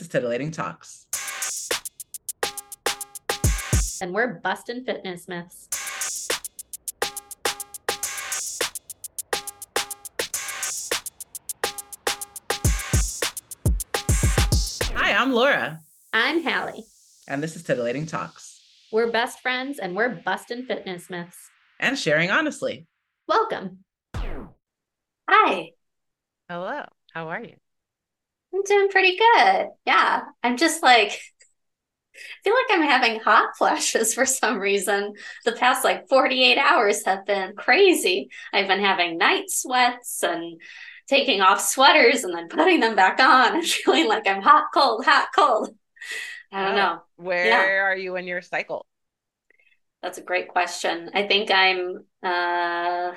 [0.00, 1.06] is Titillating Talks.
[4.02, 5.68] And we're busting fitness myths.
[14.94, 15.80] Hi, I'm Laura,
[16.12, 16.84] I'm Hallie.
[17.28, 18.60] and this is Titillating Talks
[18.92, 21.36] We're best friends and we're busting fitness myths.
[21.78, 22.86] and sharing honestly.
[23.26, 23.84] Welcome.
[24.16, 25.70] Hi,
[26.48, 26.82] Hello.
[27.14, 27.54] How are you?
[28.54, 29.68] I'm doing pretty good.
[29.86, 31.18] Yeah, I'm just like, I
[32.44, 35.14] feel like I'm having hot flashes for some reason.
[35.44, 38.28] The past like 48 hours have been crazy.
[38.52, 40.60] I've been having night sweats and
[41.08, 45.04] taking off sweaters and then putting them back on and feeling like I'm hot, cold,
[45.04, 45.70] hot, cold.
[46.52, 47.02] I don't Oh, know.
[47.16, 48.86] Where are you in your cycle?
[50.02, 51.10] That's a great question.
[51.14, 53.14] I think I'm uh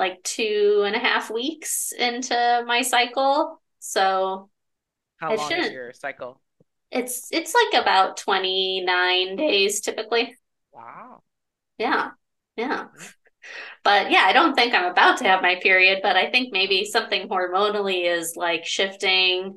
[0.00, 3.62] like two and a half weeks into my cycle.
[3.78, 4.50] So
[5.18, 6.40] How long is your cycle?
[6.90, 10.36] it's it's like about 29 days typically.
[10.72, 11.22] Wow.
[11.78, 12.10] Yeah.
[12.56, 12.86] Yeah.
[12.86, 13.06] Hmm.
[13.84, 16.84] But yeah, I don't think I'm about to have my period, but I think maybe
[16.84, 19.54] something hormonally is like shifting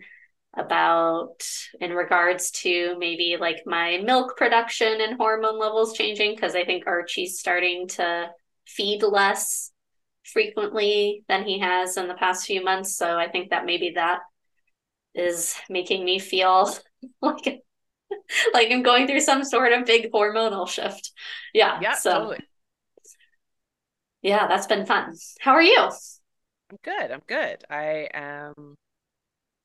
[0.56, 1.44] about
[1.82, 6.86] in regards to maybe like my milk production and hormone levels changing because I think
[6.88, 8.30] Archie's starting to
[8.66, 9.73] feed less
[10.34, 12.98] frequently than he has in the past few months.
[12.98, 14.20] So I think that maybe that
[15.16, 16.70] is making me feel
[17.22, 17.64] like
[18.54, 21.12] like I'm going through some sort of big hormonal shift.
[21.54, 21.80] Yeah.
[21.82, 22.40] Yeah, so totally.
[24.22, 25.16] yeah, that's been fun.
[25.40, 25.90] How are you?
[26.70, 27.12] I'm good.
[27.12, 27.64] I'm good.
[27.70, 28.76] I um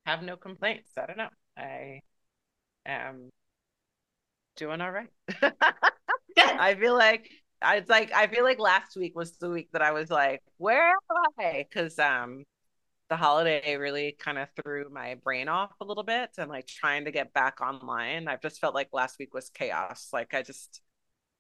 [0.07, 0.91] have no complaints.
[0.97, 1.29] I don't know.
[1.57, 2.01] I
[2.87, 3.31] am
[4.57, 5.11] doing all right.
[6.37, 7.31] I feel like
[7.63, 10.43] I it's like I feel like last week was the week that I was like,
[10.59, 10.95] where am
[11.39, 11.67] I?
[11.69, 12.45] Because um
[13.11, 17.07] the holiday really kind of threw my brain off a little bit and like trying
[17.07, 18.29] to get back online.
[18.29, 20.09] I've just felt like last week was chaos.
[20.13, 20.81] Like I just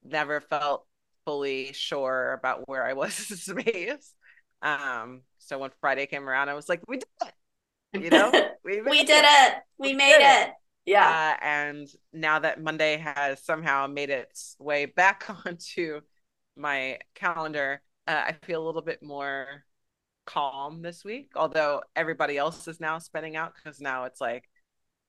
[0.05, 0.87] never felt
[1.27, 4.15] fully sure about where I was in space.
[4.62, 7.34] Um, so when Friday came around, I was like, we did it,
[8.05, 8.34] you know,
[8.65, 9.62] we, we did it.
[9.78, 10.39] We We made it.
[10.49, 10.53] it.
[10.88, 11.19] Yeah.
[11.32, 16.00] Uh, and now that Monday has somehow made its way back onto
[16.56, 19.65] my calendar, uh, I feel a little bit more
[20.27, 21.32] calm this week.
[21.37, 24.48] Although everybody else is now spending out because now it's like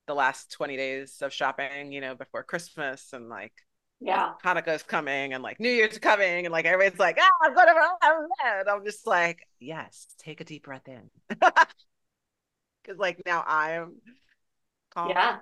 [0.08, 3.54] the last 20 days of shopping, you know, before Christmas and like
[4.00, 4.34] Yeah.
[4.44, 7.74] Hanukkah's coming and like New Year's coming and like everybody's like, ah, I'm gonna
[8.46, 11.10] and I'm just like, yes, take a deep breath in.
[12.86, 13.96] Cause like now I'm
[14.90, 15.10] calm.
[15.10, 15.38] Yeah.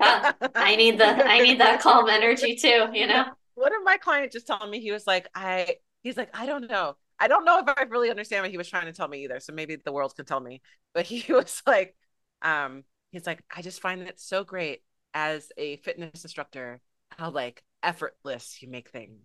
[0.00, 0.32] Yeah.
[0.54, 3.24] I need the I need that calm energy too, you know?
[3.54, 4.80] One of my clients just tell me?
[4.80, 6.94] He was like, I he's like, I don't know.
[7.18, 9.38] I don't know if I really understand what he was trying to tell me either.
[9.40, 10.60] So maybe the world can tell me.
[10.94, 11.94] But he was like,
[12.42, 14.82] um, he's like, I just find it so great
[15.14, 16.80] as a fitness instructor
[17.10, 19.22] how like effortless you make things.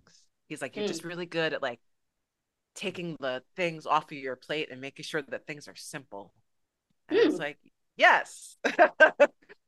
[0.49, 0.87] He's like, you're Mm.
[0.87, 1.79] just really good at like
[2.75, 6.33] taking the things off of your plate and making sure that things are simple.
[7.09, 7.39] And I was Mm.
[7.39, 7.57] like,
[7.97, 8.57] yes.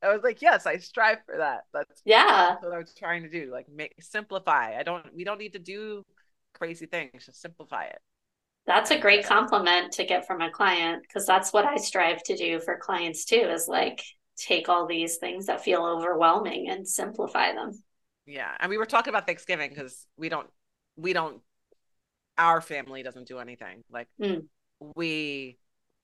[0.02, 1.64] I was like, yes, I strive for that.
[1.74, 2.26] That's Yeah.
[2.52, 3.52] that's what I was trying to do.
[3.52, 4.78] Like make simplify.
[4.78, 6.06] I don't we don't need to do
[6.54, 8.00] crazy things, just simplify it.
[8.66, 12.36] That's a great compliment to get from a client because that's what I strive to
[12.36, 14.04] do for clients too, is like
[14.38, 17.72] take all these things that feel overwhelming and simplify them.
[18.26, 18.52] Yeah.
[18.60, 20.48] And we were talking about Thanksgiving because we don't
[20.96, 21.42] we don't
[22.38, 23.84] our family doesn't do anything.
[23.92, 24.48] Like Mm.
[24.96, 25.58] we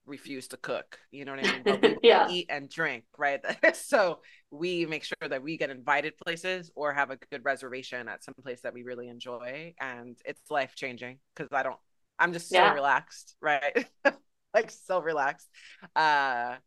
[0.05, 0.99] refuse to cook.
[1.11, 1.63] You know what I mean?
[1.65, 2.25] But we Yeah.
[2.25, 3.41] eat and drink, right?
[3.75, 4.19] so
[4.51, 8.35] we make sure that we get invited places or have a good reservation at some
[8.43, 9.73] place that we really enjoy.
[9.79, 11.79] And it's life changing because I don't
[12.19, 12.69] I'm just so Yeah.
[12.69, 13.87] relaxed, right?
[14.53, 15.49] like so relaxed.
[15.95, 16.57] Uh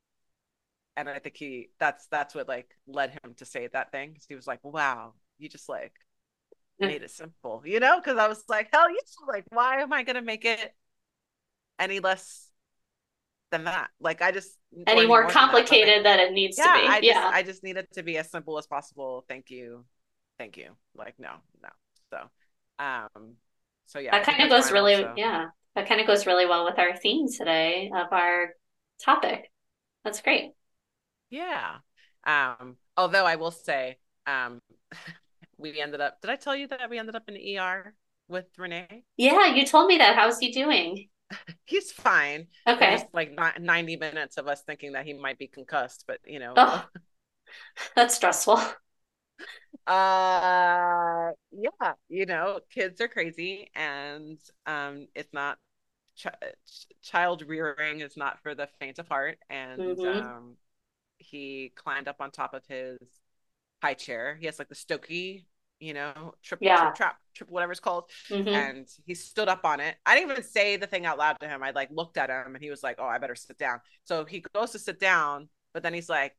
[0.96, 4.16] and I think he that's that's what like led him to say that thing.
[4.28, 5.92] He was like, Wow, you just like
[6.80, 8.00] made it simple, you know?
[8.00, 10.74] Because I was like, hell, you like, why am I gonna make it
[11.78, 12.47] any less
[13.50, 13.88] than that?
[14.00, 14.56] Like, I just
[14.86, 16.86] Any more than that, but, like, complicated than it needs yeah, to be.
[16.86, 17.30] I just yeah.
[17.32, 19.24] I just need it to be as simple as possible.
[19.28, 19.84] Thank you,
[20.38, 20.70] thank you.
[20.94, 21.32] Like, no,
[21.62, 21.68] no.
[22.10, 23.34] So, um,
[23.86, 25.14] so yeah, that kind of goes really also.
[25.16, 25.46] yeah.
[25.74, 28.54] That kind of goes really well with our theme today of our
[29.04, 29.50] topic.
[30.04, 30.50] That's great.
[31.30, 31.76] Yeah.
[32.24, 34.60] Um, although I will say, um,
[35.58, 36.20] we ended up.
[36.20, 37.94] Did I tell you that we ended up in the ER
[38.28, 39.04] with Renee?
[39.16, 40.16] Yeah, you told me that.
[40.16, 41.08] How's he doing?
[41.64, 42.48] He's fine.
[42.66, 42.90] Okay.
[42.90, 46.38] Just like ni- 90 minutes of us thinking that he might be concussed, but you
[46.38, 46.88] know, Oh,
[47.96, 48.60] that's stressful.
[49.86, 55.58] uh, yeah, you know, kids are crazy and um, it's not
[56.16, 56.26] ch-
[56.66, 60.28] ch- child rearing is not for the faint of heart and Mhm.
[60.28, 60.56] um
[61.18, 62.98] he climbed up on top of his
[63.82, 64.36] high chair.
[64.40, 65.44] He has like the Stokke,
[65.80, 66.76] you know, trip, Yeah.
[66.80, 68.10] Tripp Trapp, trip, whatever it's called.
[68.30, 68.48] Mhm.
[68.48, 69.96] And he stood up on it.
[70.04, 71.62] I didn't even say the thing out loud to him.
[71.62, 73.80] I like looked at him and he was like, Oh, I better sit down.
[74.04, 76.36] So he goes to sit down, but then he's like,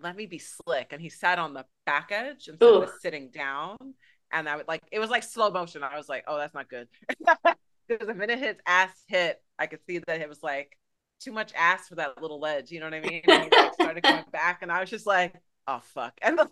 [0.00, 0.88] Let me be slick.
[0.92, 2.82] And he sat on the back edge instead Ooh.
[2.82, 3.76] of sitting down.
[4.32, 5.82] And I would like, it was like slow motion.
[5.84, 6.88] I was like, Oh, that's not good.
[7.86, 10.78] Because the minute his ass hit, I could see that it was like
[11.20, 12.70] too much ass for that little ledge.
[12.70, 13.20] You know what I mean?
[13.24, 15.34] And he like started going back, and I was just like,
[15.66, 16.50] "Oh fuck!" And the,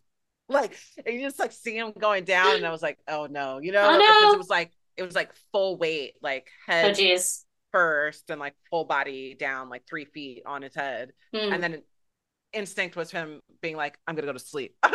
[0.49, 3.59] like, and you just like see him going down, and I was like, "Oh no,"
[3.59, 4.35] you know, Oh, because no.
[4.35, 6.49] it was like it was like full weight, like
[6.83, 7.45] Oh head geez.
[7.73, 11.53] first, and like full body down, like three feet on his head, Hmm.
[11.53, 11.83] and then
[12.53, 14.77] instinct was him being like, "I'm gonna go to sleep."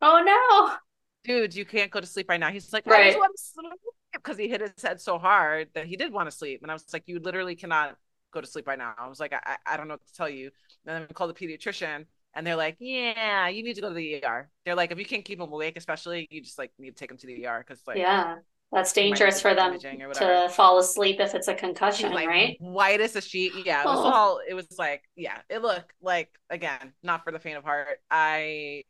[0.00, 0.78] Oh no.
[1.24, 2.50] Dude, you can't go to sleep right now.
[2.50, 3.16] He's like, I Right.
[3.16, 3.72] want to sleep
[4.12, 6.60] because he hit his head so hard that he did want to sleep.
[6.62, 7.96] And I was like, you literally cannot
[8.32, 8.94] go to sleep right now.
[8.96, 10.50] I was like, I, I I don't know what to tell you.
[10.86, 12.06] And then we called the pediatrician
[12.36, 14.48] and they're like, yeah, you need to go to the ER.
[14.64, 17.10] They're like, if you can't keep him awake, especially, you just like need to take
[17.10, 18.36] him to the ER because like, yeah.
[18.72, 20.48] That's dangerous for them imaging or whatever.
[20.48, 22.56] to fall asleep if it's a concussion, like right?
[22.60, 23.52] white as a sheet.
[23.64, 24.12] Yeah, it was Oh.
[24.12, 24.40] all.
[24.46, 28.00] It was like, yeah, it looked like again, not for the faint of heart.
[28.10, 28.82] I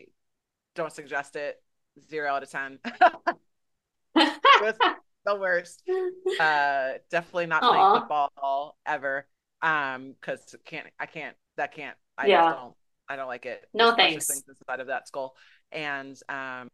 [0.74, 1.62] don't suggest it.
[2.10, 2.78] Zero out of ten.
[4.14, 5.82] the worst.
[6.40, 9.26] Uh, definitely not playing football ever.
[9.62, 12.50] Um, because can't I can't that can't I Yeah.
[12.52, 12.74] don't
[13.08, 13.64] I don't like it.
[13.74, 14.26] No There's thanks.
[14.26, 15.34] Things inside of that skull,
[15.72, 16.68] and um,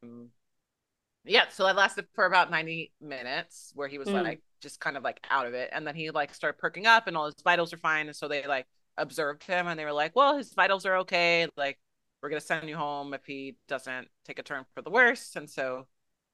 [1.24, 1.44] yeah.
[1.50, 4.24] So that lasted for about ninety minutes, where he was Mm.
[4.24, 7.06] like just kind of like out of it, and then he like started perking up,
[7.06, 9.92] and all his vitals are fine, and so they like observed him, and they were
[9.92, 11.78] like, well, his vitals are okay, like
[12.22, 15.48] we're gonna send you home if he doesn't take a turn for the worse, and
[15.48, 15.86] so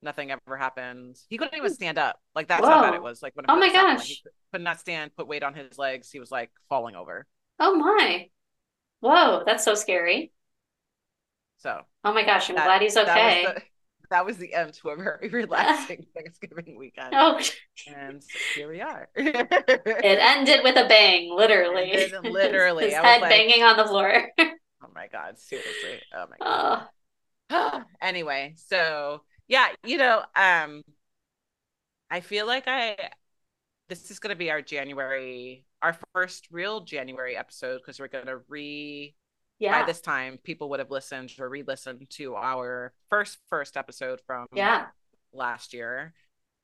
[0.03, 1.17] nothing ever happened.
[1.29, 2.21] He couldn't even stand up.
[2.35, 3.23] Like that's how bad it was.
[3.23, 4.23] Like when Oh my happened, like, he
[4.53, 6.11] could not stand, put weight on his legs.
[6.11, 7.27] He was like falling over.
[7.61, 8.31] Oh my.
[9.01, 10.33] Whoa, that's so scary.
[11.59, 13.45] So Oh my gosh, I'm that- glad he's that was okay.
[13.47, 13.63] the-
[14.11, 17.13] That was the end to a very relaxing Thanksgiving weekend.
[17.15, 17.41] Oh,
[17.95, 18.23] And
[18.55, 19.09] here we are.
[19.17, 22.09] it ended with a bang, literally.
[22.23, 22.85] Literally.
[22.87, 24.29] His I head like- banging on the floor.
[24.39, 26.01] oh my God, seriously.
[26.15, 26.87] Oh my God.
[27.51, 30.83] Oh, anyway, so yeah, you know, um
[32.11, 32.97] I feel like I
[33.89, 39.15] this is gonna be our January our first real January episode because we're gonna re
[39.59, 39.81] yeah.
[39.81, 44.47] by this time people would have listened or re-listened to our first first episode from
[44.53, 44.87] Yeah.
[45.33, 46.15] last year.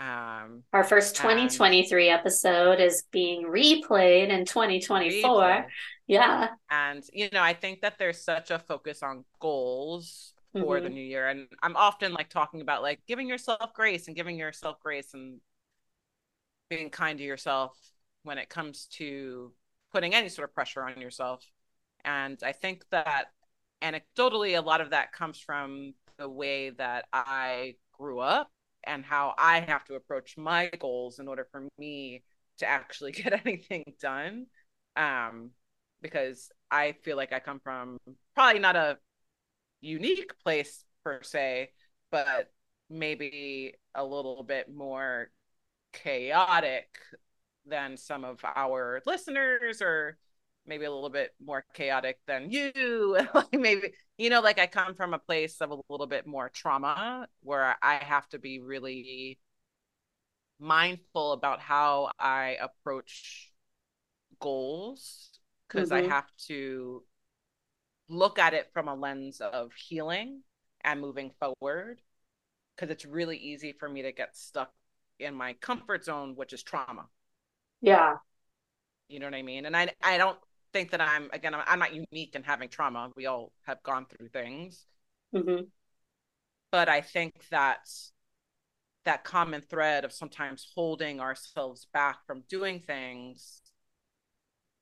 [0.01, 5.31] Um Our first 2023 episode is being replayed in 2024.
[5.31, 5.67] replay.
[6.07, 6.49] Yeah.
[6.71, 10.93] And you know, I think that there's such a focus on goals for the Mhm.
[10.95, 11.29] new year.
[11.29, 15.41] And I'm often like talking about like giving yourself grace and giving yourself grace and
[16.69, 17.77] being kind to yourself
[18.23, 19.53] when it comes to
[19.93, 21.45] putting any sort of pressure on yourself.
[22.05, 23.27] And I think that
[23.83, 28.51] anecdotally, a lot of that comes from the way that I grew up
[28.85, 32.23] and how I have to approach my goals in order for me
[32.59, 34.47] to actually get anything done.
[34.97, 35.51] Um,
[36.03, 37.97] because I feel like I come from
[38.35, 38.99] probably not a
[39.81, 41.71] unique place per se,
[42.11, 42.53] but
[42.91, 45.31] maybe a little bit more
[45.95, 46.89] chaotic
[47.67, 50.19] than some of our listeners or
[50.67, 52.73] maybe a little bit more chaotic than you
[53.35, 56.51] like maybe you know like i come from a place of a little bit more
[56.51, 59.39] trauma where i have to be really
[60.61, 63.53] mindful about how i approach
[64.41, 65.31] goals
[65.69, 65.97] because Mhm.
[65.97, 67.05] i have to
[68.09, 70.43] look at it from a lens of healing
[70.83, 72.01] and moving forward
[72.77, 74.73] because it's really easy for me to get stuck
[75.19, 77.07] in my comfort zone which is trauma.
[77.81, 78.17] Yeah.
[79.09, 79.67] you know what i mean?
[79.67, 80.39] And i i don't
[80.73, 83.11] think that i'm again i'm, not unique in having trauma.
[83.17, 84.87] We all have gone through things.
[85.35, 85.63] Hmm
[86.75, 87.89] but i think that
[89.05, 93.63] that common thread of sometimes holding ourselves back from doing things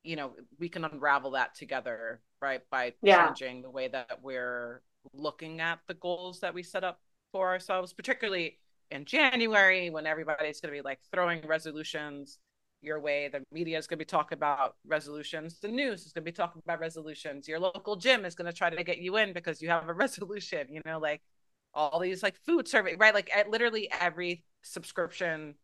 [0.01, 3.27] you know we can unravel that together right by Yeah.
[3.27, 4.81] changing the way that we're
[5.13, 6.99] looking at the goals that we set up
[7.31, 8.57] for ourselves particularly
[8.91, 12.39] in january when everybody's going to be like throwing resolutions
[12.83, 13.29] your way.
[13.29, 15.59] The media is going to be talking about resolutions.
[15.59, 17.47] The news is going to be talking about resolutions.
[17.47, 19.93] Your local gym is going to try to get you in because you have a
[20.03, 21.21] resolution you know like
[21.73, 23.13] all these like food service right?
[23.13, 25.55] Like at literally every subscription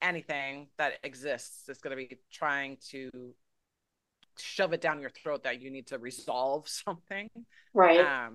[0.00, 3.08] anything that exists is going to be trying to
[4.38, 7.28] shove it down your throat that you need to resolve something.
[7.74, 8.00] Right.
[8.00, 8.34] um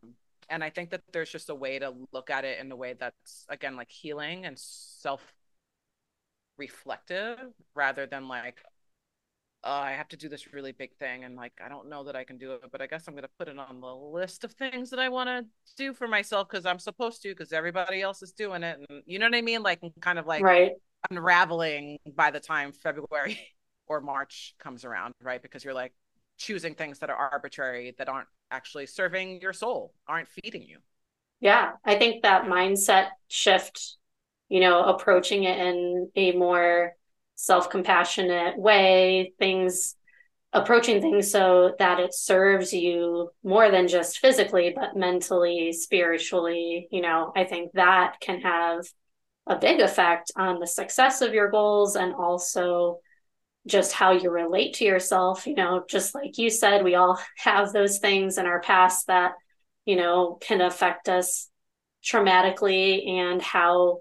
[0.49, 2.93] and i think that there's just a way to look at it in a way
[2.99, 5.21] that's again like healing and self
[6.57, 7.37] reflective
[7.75, 8.57] rather than like
[9.63, 12.15] oh, I have to do this really big thing and like I don't know that
[12.15, 14.53] I can do it, but I guess I'm gonna put it on the list of
[14.53, 18.21] things that I want to do for myself because I'm supposed to because everybody else
[18.21, 20.71] is doing it, and you know what I mean, like kind of like right.
[21.11, 23.39] unraveling by the time February
[23.87, 25.41] or March comes around, right?
[25.41, 25.93] Because you're like
[26.37, 30.77] choosing things that are arbitrary that aren't actually serving your soul, aren't feeding you.
[31.39, 33.97] Yeah, I think that mindset shift,
[34.49, 36.93] you know, approaching it in a more
[37.35, 39.95] self compassionate way, things
[40.53, 46.87] approaching things so that it serves you more than just physically, but mentally, spiritually.
[46.91, 48.85] You know, I think that can have
[49.45, 52.99] a big effect on the success of your goals and also
[53.67, 55.45] just how you relate to yourself.
[55.45, 59.33] You know, just like you said, we all have those things in our past that,
[59.85, 61.49] you know, can affect us
[62.03, 63.99] traumatically and how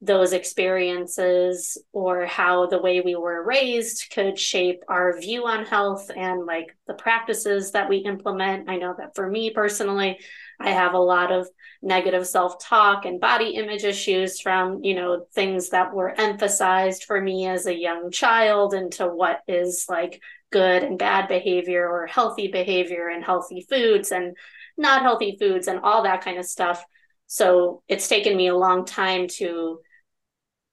[0.00, 6.10] those experiences or how the way we were raised could shape our view on health
[6.14, 8.68] and like the practices that we implement.
[8.68, 10.18] I know that for me personally,
[10.60, 11.48] I have a lot of
[11.82, 17.46] negative self-talk and body image issues from, you know, things that were emphasized for me
[17.46, 23.08] as a young child into what is like good and bad behavior or healthy behavior
[23.08, 24.36] and healthy foods and
[24.76, 26.84] not healthy foods and all that kind of stuff.
[27.26, 29.80] So it's taken me a long time to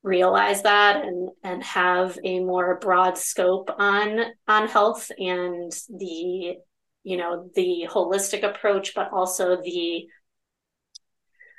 [0.03, 6.55] realize that and and have a more broad scope on on health and the
[7.03, 10.07] you know the holistic approach but also the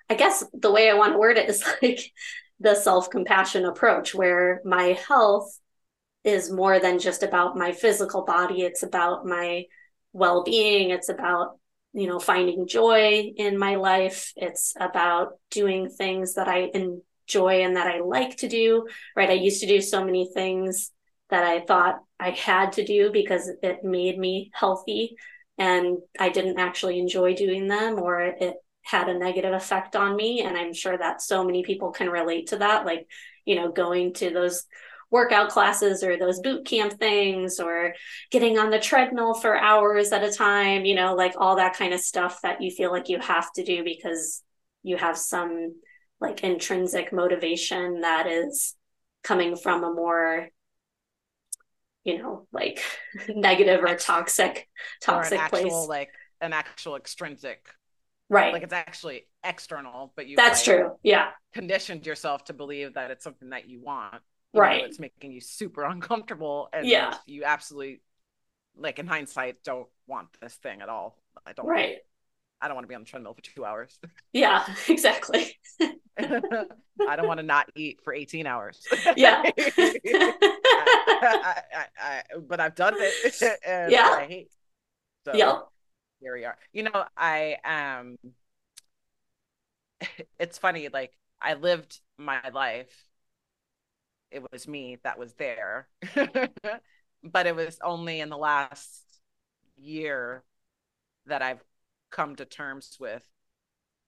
[0.09, 2.13] i guess the way i want to word it is like
[2.61, 5.59] the self-compassion approach where my health
[6.25, 8.63] is more than just about my physical body.
[8.63, 9.65] It's about my
[10.13, 10.91] well-being.
[10.91, 11.59] It's about
[11.93, 14.33] you know finding joy in my life.
[14.37, 19.31] It's about doing things that i enjoy and that i like to do right?
[19.31, 20.91] I used to do so many things
[21.31, 25.17] that i thought i had to do because it made me healthy
[25.59, 30.43] and i didn't actually enjoy doing them or it had a negative effect on me.
[30.43, 33.07] And i'm sure that so many people can relate to that like
[33.45, 34.65] you know going to those
[35.13, 37.95] workout classes or those boot camp things or
[38.31, 41.93] getting on the treadmill for hours at a time, you know, like all that kind
[41.93, 44.43] of stuff that you feel like you have to do because
[44.83, 45.75] you have some
[46.19, 48.75] like intrinsic motivation that is
[49.23, 50.49] coming from a more
[52.05, 52.81] you know like
[53.29, 54.69] negative or toxic
[55.01, 55.65] toxic or place.
[55.65, 57.67] actual, like an actual extrinsic
[58.29, 58.53] right.
[58.53, 60.93] like it's actually external but you that's like, true.
[61.03, 61.31] Yeah.
[61.53, 64.23] conditioned yourself to believe that it's something that you want
[64.55, 64.85] right.
[64.85, 67.15] it's making you super uncomfortable and yeah.
[67.27, 68.01] you absolutely
[68.77, 71.19] like in hindsight don't want this thing at all.
[71.47, 71.99] I don't right.
[72.61, 73.99] I don't want to be on the treadmill for two hours.
[74.33, 75.59] Yeah exactly.
[76.19, 78.81] I don't want to not eat for 18 hours.
[79.17, 79.43] Yeah
[81.07, 84.51] I, I, I, but i've done it and yeah i hate
[85.25, 85.69] so yep
[86.21, 88.17] here we are you know i um
[90.39, 93.07] it's funny like i lived my life
[94.33, 95.89] it was me that was there.
[97.23, 99.03] but it was only in the last
[99.77, 100.43] year
[101.27, 101.63] that I've
[102.11, 103.23] come to terms with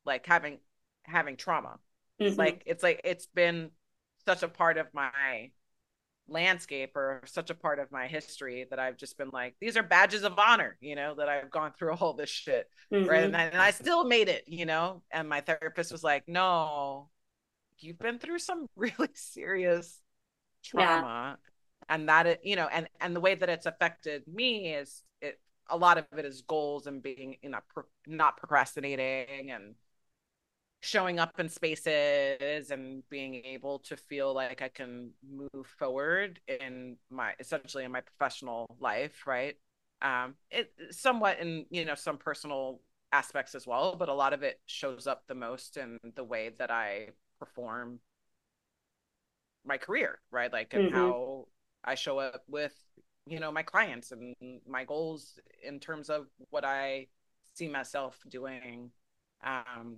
[0.04, 0.58] like having
[1.04, 1.78] having trauma.
[2.20, 2.38] Mm-hmm.
[2.38, 3.70] Like it's like it's been
[4.24, 5.50] such a part of my
[6.28, 9.82] landscape or such a part of my history that I've just been like, these are
[9.82, 12.68] badges of honor, you know, that I've gone through all this shit.
[12.92, 13.08] Mm-hmm.
[13.08, 13.24] Right.
[13.24, 15.02] And I, and I still made it, you know.
[15.10, 17.08] And my therapist was like, no,
[17.78, 20.00] you've been through some really serious
[20.64, 21.94] trauma yeah.
[21.94, 25.38] and that it you know and and the way that it's affected me is it
[25.68, 29.74] a lot of it is goals and being you know pro- not procrastinating and
[30.84, 36.96] showing up in spaces and being able to feel like I can move forward in
[37.10, 39.56] my essentially in my professional life, right?
[40.02, 42.80] Um, it somewhat in you know some personal
[43.12, 46.50] aspects as well, but a lot of it shows up the most in the way
[46.58, 48.00] that I perform
[49.64, 50.52] my career, right?
[50.52, 50.96] Like and mm-hmm.
[50.96, 51.48] how
[51.82, 52.74] I show up with
[53.26, 54.34] you know my clients and
[54.68, 57.06] my goals in terms of what I
[57.54, 58.90] see myself doing
[59.44, 59.96] um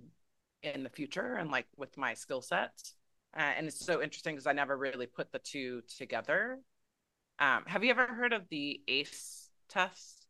[0.63, 2.95] in the future and like with my skill sets.
[3.35, 6.59] Uh, and it's so interesting because I never really put the two together.
[7.39, 10.25] Um, have you ever heard of the ACE test?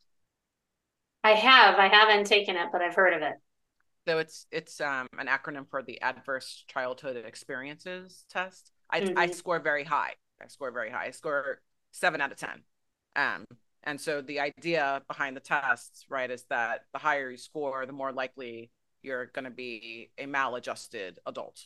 [1.24, 1.76] I have.
[1.76, 3.36] I haven't taken it, but I've heard of it.
[4.08, 8.72] So it's it's um, an acronym for the Adverse Childhood Experiences Test.
[8.90, 9.18] I mm-hmm.
[9.18, 10.14] I score very high.
[10.42, 11.08] I score very high.
[11.08, 11.60] I score
[11.92, 12.62] seven out of ten.
[13.16, 13.46] Um,
[13.84, 17.94] and so the idea behind the tests, right, is that the higher you score, the
[17.94, 18.70] more likely
[19.08, 21.60] you're going to be a maladjusted adult,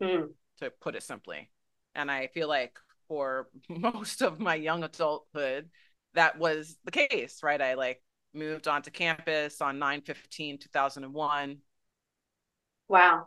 [0.00, 0.28] mm.
[0.60, 1.50] to put it simply.
[1.94, 5.70] And I feel like for most of my young adulthood,
[6.14, 7.60] that was the case, right?
[7.60, 8.02] I like
[8.34, 11.58] moved onto campus on 9 15 2001
[12.88, 13.26] wow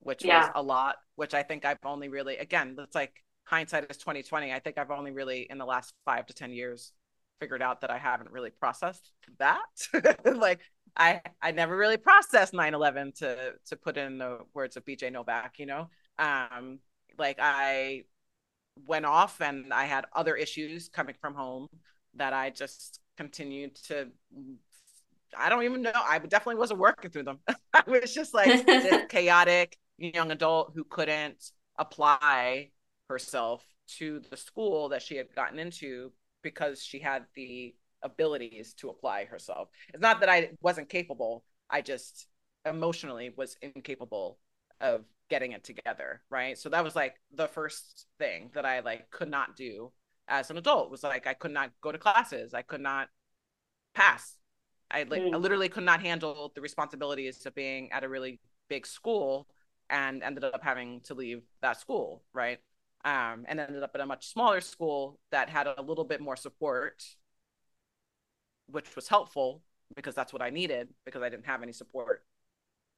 [0.00, 0.40] which yeah.
[0.40, 4.52] was a lot which i think i've only really again it's like hindsight is 2020
[4.52, 6.92] i think i've only really in the last five to ten years
[7.38, 9.58] figured out that i haven't really processed that
[10.24, 10.60] like
[10.96, 15.58] i i never really processed 9-11 to to put in the words of bj novak
[15.58, 16.78] you know um
[17.18, 18.02] like i
[18.86, 21.68] went off and i had other issues coming from home
[22.14, 24.08] that i just continued to
[25.36, 25.92] I don't even know.
[25.94, 27.38] I definitely wasn't working through them.
[27.72, 32.70] I was just like this chaotic young adult who couldn't apply
[33.08, 33.64] herself
[33.98, 39.24] to the school that she had gotten into because she had the abilities to apply
[39.26, 39.68] herself.
[39.92, 41.44] It's not that I wasn't capable.
[41.68, 42.26] I just
[42.64, 44.38] emotionally was incapable
[44.80, 46.58] of getting it together, right?
[46.58, 49.92] So that was like the first thing that I like could not do
[50.28, 52.54] as an adult was like I could not go to classes.
[52.54, 53.08] I could not
[53.94, 54.36] pass.
[54.90, 55.34] I like mm.
[55.34, 59.46] I literally could not handle the responsibilities of being at a really big school
[59.88, 62.58] and ended up having to leave that school, right?
[63.04, 66.36] Um, and ended up at a much smaller school that had a little bit more
[66.36, 67.02] support,
[68.70, 69.62] which was helpful
[69.94, 72.22] because that's what I needed because I didn't have any support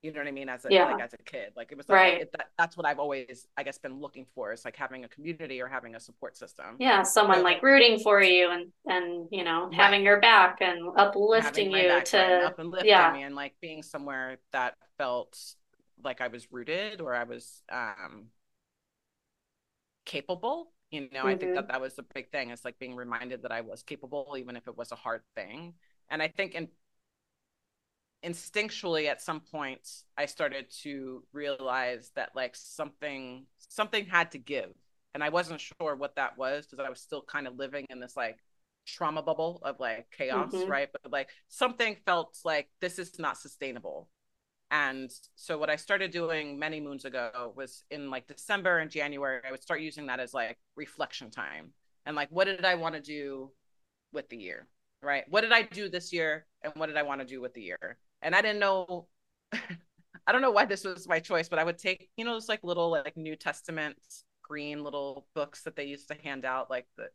[0.03, 0.49] you know what I mean?
[0.49, 0.87] As a yeah.
[0.87, 2.21] like as a kid, like it was like right.
[2.23, 5.09] it, that, that's what I've always, I guess, been looking for is like having a
[5.09, 6.77] community or having a support system.
[6.81, 9.75] Yeah, someone like rooting for you and and you know right.
[9.75, 13.13] having your back and uplifting you back, to right, up and lifting yeah.
[13.13, 15.39] me and like being somewhere that felt
[16.03, 18.27] like I was rooted or I was um
[20.05, 20.72] capable.
[20.93, 21.27] You know, mm-hmm.
[21.27, 21.55] I think mm-hmm.
[21.55, 22.51] that that was a big thing.
[22.51, 25.75] It's like being reminded that I was capable, even if it was a hard thing.
[26.11, 26.69] And I think in
[28.25, 34.71] instinctually at some point i started to realize that like something something had to give
[35.13, 37.99] and i wasn't sure what that was because i was still kind of living in
[37.99, 38.39] this like
[38.87, 40.71] trauma bubble of like chaos mm-hmm.
[40.71, 44.09] right but like something felt like this is not sustainable
[44.73, 49.41] and so what i started doing many moons ago was in like december and january
[49.47, 51.73] i would start using that as like reflection time
[52.07, 53.51] and like what did i want to do
[54.13, 54.67] with the year
[55.03, 57.55] right what did i do this year and what did i want to do with
[57.55, 59.07] the year and I didn't know.
[59.53, 62.49] I don't know why this was my choice, but I would take, you know, those
[62.49, 63.97] like little like New Testament
[64.41, 66.71] green little books that they used to hand out.
[66.71, 67.09] Like the,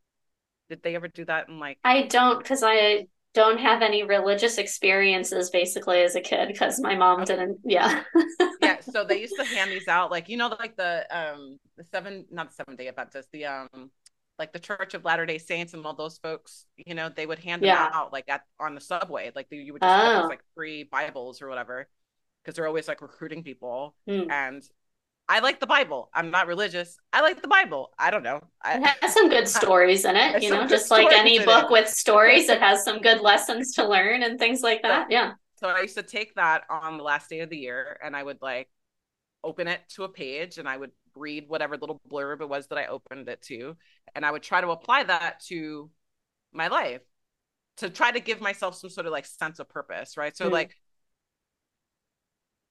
[0.69, 1.47] did they ever do that?
[1.47, 6.47] And like, I don't, because I don't have any religious experiences basically as a kid
[6.47, 7.35] because my mom okay.
[7.35, 7.59] didn't.
[7.63, 8.03] Yeah.
[8.61, 8.79] yeah.
[8.81, 12.25] So they used to hand these out, like you know, like the um the seven,
[12.31, 13.91] not the seven day Adventist, the um
[14.39, 17.39] like the Church of Latter Day Saints and all those folks, you know, they would
[17.39, 17.89] hand them yeah.
[17.91, 20.21] out like at on the subway, like you would just oh.
[20.21, 21.87] those, like free Bibles or whatever,
[22.43, 23.95] because they're always like recruiting people.
[24.09, 24.31] Mm.
[24.31, 24.63] And
[25.29, 26.09] I like the Bible.
[26.13, 26.97] I'm not religious.
[27.11, 27.91] I like the Bible.
[27.99, 28.41] I don't know.
[28.61, 31.71] I, it has some good stories in it, you know, just like any book it.
[31.71, 35.11] with stories, it has some good lessons to learn and things like that.
[35.11, 35.33] Yeah.
[35.57, 38.23] So I used to take that on the last day of the year and I
[38.23, 38.69] would like
[39.43, 42.77] open it to a page and I would read whatever little blurb it was that
[42.77, 43.75] I opened it to.
[44.15, 45.89] And I would try to apply that to
[46.53, 47.01] my life
[47.77, 50.35] to try to give myself some sort of like sense of purpose, right?
[50.35, 50.53] So, mm-hmm.
[50.53, 50.75] like,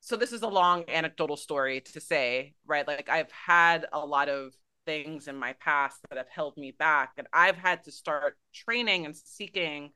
[0.07, 2.87] so this is a long anecdotal story to say, right?
[2.87, 7.15] Like, I've had a lot of things in my past that have held me back,
[7.19, 9.91] and I've had to start training and seeking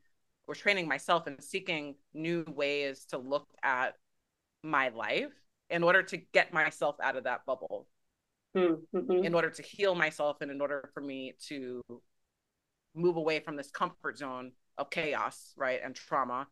[0.48, 3.94] or training myself and seeking new ways to look at
[4.64, 5.30] my life
[5.70, 7.86] in order to get myself out of that bubble
[8.56, 9.24] mm-hmm.
[9.24, 11.84] in order to heal myself and in order for me to
[12.96, 16.48] move away from this comfort zone of chaos, right, and trauma.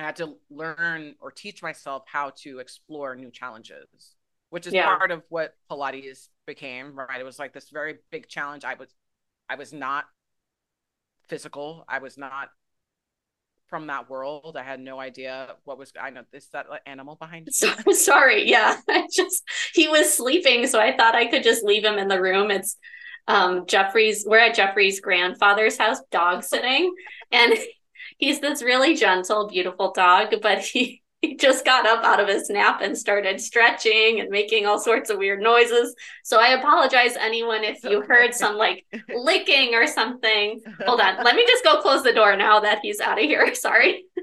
[0.00, 4.14] I had to learn or teach myself how to explore new challenges,
[4.48, 4.86] which is yeah.
[4.96, 7.20] part of what Pilates became, right?
[7.20, 8.64] It was like this very big challenge.
[8.64, 8.88] I was
[9.48, 10.04] I was not
[11.28, 11.84] physical.
[11.88, 12.50] I was not
[13.68, 14.56] from that world.
[14.56, 15.92] I had no idea what was.
[16.00, 17.48] I know this that animal behind.
[17.52, 19.42] So, sorry, yeah, I just
[19.74, 22.50] he was sleeping, so I thought I could just leave him in the room.
[22.50, 22.76] It's
[23.28, 24.24] um Jeffrey's.
[24.26, 26.94] We're at Jeffrey's grandfather's house, dog sitting,
[27.30, 27.54] and
[28.18, 32.48] he's this really gentle, beautiful dog, but he he just got up out of his
[32.48, 35.94] nap and started stretching and making all sorts of weird noises.
[36.24, 40.62] So I apologize, anyone, if you heard some like licking or something.
[40.86, 41.22] Hold on.
[41.22, 43.54] Let me just go close the door now that he's out of here.
[43.60, 44.04] Sorry.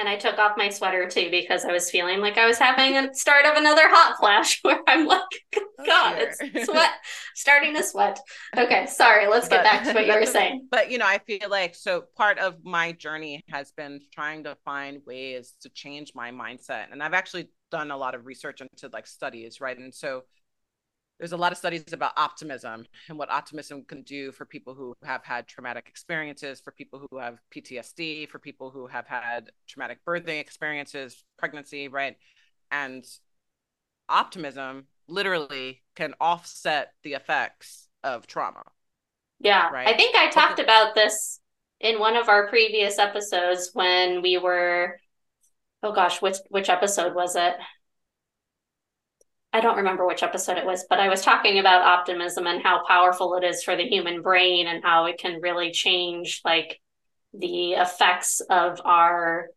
[0.00, 2.96] And I took off my sweater too because I was feeling like I was having
[2.96, 5.20] a start of another hot flash where I'm like,
[5.56, 6.90] Oh, God, it's sweat,
[7.34, 8.18] starting to sweat.
[8.56, 10.68] Okay, sorry, let's get But- back to what you were saying.
[10.70, 14.56] But you know, I feel like so part of my journey has been trying to
[14.64, 16.86] find ways to change my mindset.
[16.90, 19.78] And I've actually done a lot of research into like studies, right?
[19.78, 20.22] And so
[21.20, 24.94] there's a lot of studies about optimism and what optimism can do for people who
[25.04, 29.98] have had traumatic experiences, for people who have PTSD, for people who have had traumatic
[30.04, 32.16] birthing experiences, pregnancy, right?
[32.70, 33.04] And
[34.08, 38.62] optimism literally can offset the effects of trauma.
[39.40, 39.88] Yeah, Right?
[39.88, 41.40] I think I talked about this
[41.80, 44.98] in one of our previous episodes when we were,
[45.82, 47.54] oh gosh, which which episode was it?
[49.52, 52.84] I don't remember which episode it was, but I was talking about optimism and how
[52.86, 56.80] powerful it is for the human brain and how it can really change like
[57.34, 59.48] the effects of our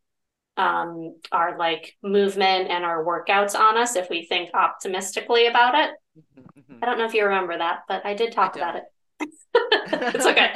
[0.55, 5.91] um our like movement and our workouts on us if we think optimistically about it.
[6.17, 6.79] Mhm, mhm.
[6.81, 8.83] I don't know if you remember that, but I did talk about it.
[10.15, 10.53] it's okay.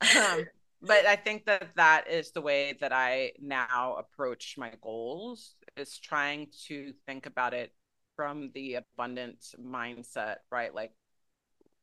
[0.20, 0.46] um,
[0.82, 5.98] but I think that that is the way that I now approach my goals is
[5.98, 7.72] trying to think about it
[8.18, 10.74] from the abundant mindset, right?
[10.74, 10.92] Like,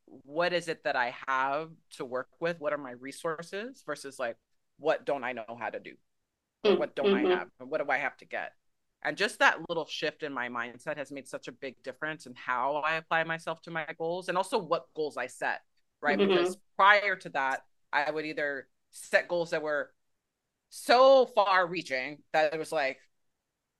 [0.06, 2.60] what is it that I have to work with?
[2.60, 4.38] What are my resources versus like,
[4.78, 5.93] what don't I know how to do?
[6.65, 7.26] Or what don't mhm.
[7.26, 7.48] I have?
[7.60, 8.54] What do I have to get?
[9.04, 12.34] And just that little shift in my mindset has made such a big difference in
[12.36, 15.62] how I apply myself to my goals and also what goals I set,
[16.02, 16.19] right?
[16.19, 16.28] Mhm.
[16.28, 19.93] Because prior to that, I would either set goals that were
[20.69, 23.00] so far reaching that it was like,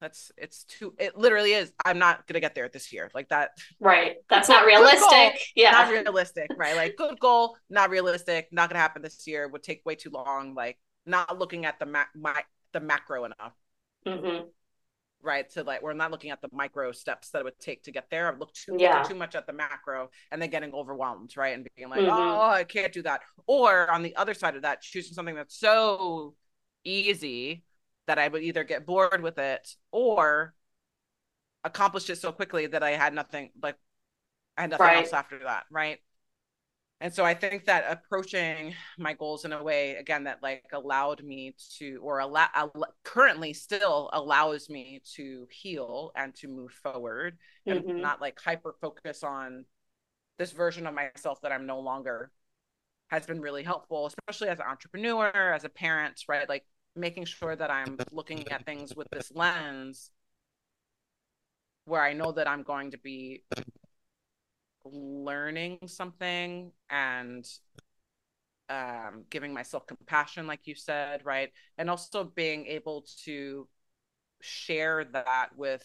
[0.06, 3.52] that's it's too it literally is i'm not gonna get there this year like that
[3.80, 4.18] Right.
[4.30, 4.68] That's not goal.
[4.68, 5.42] realistic.
[5.56, 5.72] Yeah.
[5.72, 9.82] not realistic right like good goal not realistic not gonna happen this year would take
[9.84, 13.54] way too long like not looking at the ma- my the macro enough
[14.08, 14.44] hmm
[15.24, 17.92] right to like we're not looking at the micro steps that it would take to
[17.92, 19.02] get there i've looked too, Yeah.
[19.02, 22.10] too much at the macro and then getting overwhelmed right and being like Mhm.
[22.12, 25.58] oh i can't do that or on the other side of that choosing something that's
[25.58, 26.36] so
[26.84, 27.64] easy
[28.08, 30.54] that i would either get bored with it or
[31.64, 33.76] accomplish it so quickly that i had nothing like
[34.58, 34.98] i had nothing Right.
[34.98, 36.00] else after that right
[37.02, 41.24] and so i think that approaching my goals in a way again that like allowed
[41.24, 47.38] me to or allow al- currently still allows me to heal and to move forward
[47.68, 48.02] and Mhm.
[48.02, 49.66] not like hyper focus on
[50.38, 52.32] this version of myself that i'm no longer
[53.10, 57.56] has been really helpful especially as an entrepreneur as a parent right like making sure
[57.56, 60.12] that i'm looking at things with this lens
[61.86, 63.44] where i know that i'm going to be
[64.86, 67.48] learning something and
[68.70, 71.52] um giving myself compassion like you said right?
[71.78, 73.68] And also being able to
[74.42, 75.84] share that with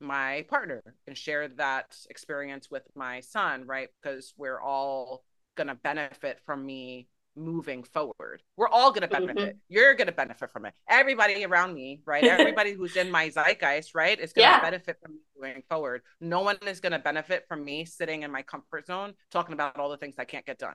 [0.00, 3.88] my partner and share that experience with my son right?
[4.02, 5.24] Because we're all
[5.56, 8.42] going to benefit from me moving forward.
[8.56, 9.58] We're all going to benefit mm-hmm.
[9.68, 10.74] you're going to benefit from it.
[10.88, 12.24] Everybody around me right?
[12.38, 14.60] Everybody who's in my zeitgeist right is going to Yeah.
[14.60, 16.02] benefit from moving forward.
[16.20, 19.78] No one is going to benefit from me sitting in my comfort zone talking about
[19.78, 20.74] all the things i can't get done.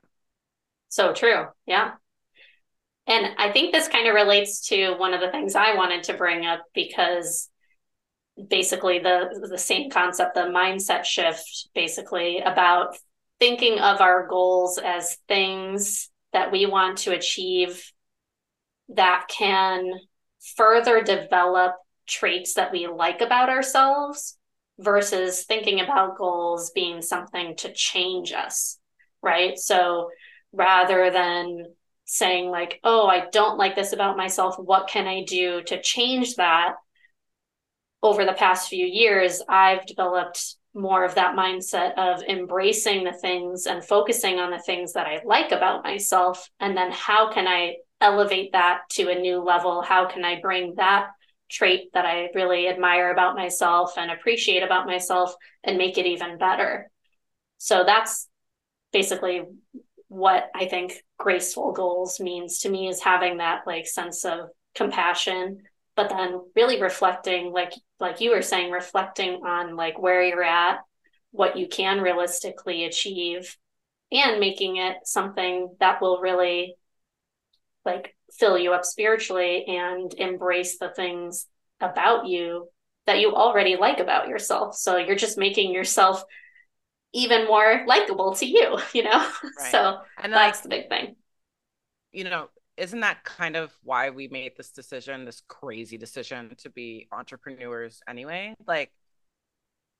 [0.90, 1.46] So true.
[1.66, 1.92] Yeah.
[3.08, 6.14] And I think this kind of relates to one of the things I wanted to
[6.14, 7.50] bring up because
[8.48, 12.96] basically the the same concept, the mindset shift basically about
[13.40, 17.92] thinking of our goals as things that we want to achieve
[18.90, 19.90] that can
[20.56, 21.74] further develop
[22.08, 24.38] traits that we like about ourselves
[24.80, 28.80] versus thinking about goals being something to change us,
[29.22, 29.58] right?
[29.58, 30.10] So
[30.54, 31.66] rather than
[32.06, 36.36] saying like oh i don't like this about myself what can i do to change
[36.36, 36.74] that
[38.04, 43.66] over the past few years i've developed more of that mindset of embracing the things
[43.66, 46.50] and focusing on the things that i like about myself.
[46.60, 49.82] And then how can i elevate that to a new level?
[49.82, 51.10] How can i bring that
[51.50, 56.38] trait that i really admire about myself and appreciate about myself and make it even
[56.38, 56.90] better?
[57.58, 58.28] So that's
[58.94, 59.44] basically
[60.08, 65.64] what I think graceful goals means to me is having that like sense of compassion,
[66.02, 70.80] but then really reflecting, like like you were saying, reflecting on like where you're at,
[71.30, 73.56] what you can realistically achieve,
[74.12, 76.76] and making it something that will really
[77.86, 81.46] like fill you up spiritually and embrace the things
[81.80, 82.68] about you
[83.06, 84.76] that you already like about yourself.
[84.76, 86.24] So you're just making yourself
[87.14, 89.20] even more likable to you, you know?
[89.60, 89.72] Right.
[89.72, 91.16] So and like that's the big thing.
[92.12, 96.70] you know isn't that kind of why we made this decision, this crazy decision to
[96.70, 98.54] be entrepreneurs anyway?
[98.68, 98.92] Like,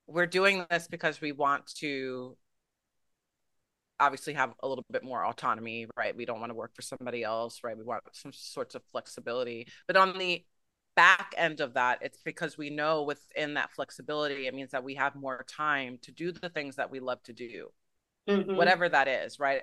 [0.08, 2.38] we're doing this because we want to
[4.00, 6.16] obviously have a little bit more autonomy, right?
[6.16, 7.78] We don't want to work for somebody else, right?
[7.78, 9.68] We want some sorts of flexibility.
[9.88, 10.44] But on the
[10.96, 14.96] back end of that, it's because we know within that flexibility, it means that we
[14.96, 17.70] have more time to do the things that we love to do,
[18.28, 18.56] mm-hmm.
[18.56, 19.62] whatever that is, right?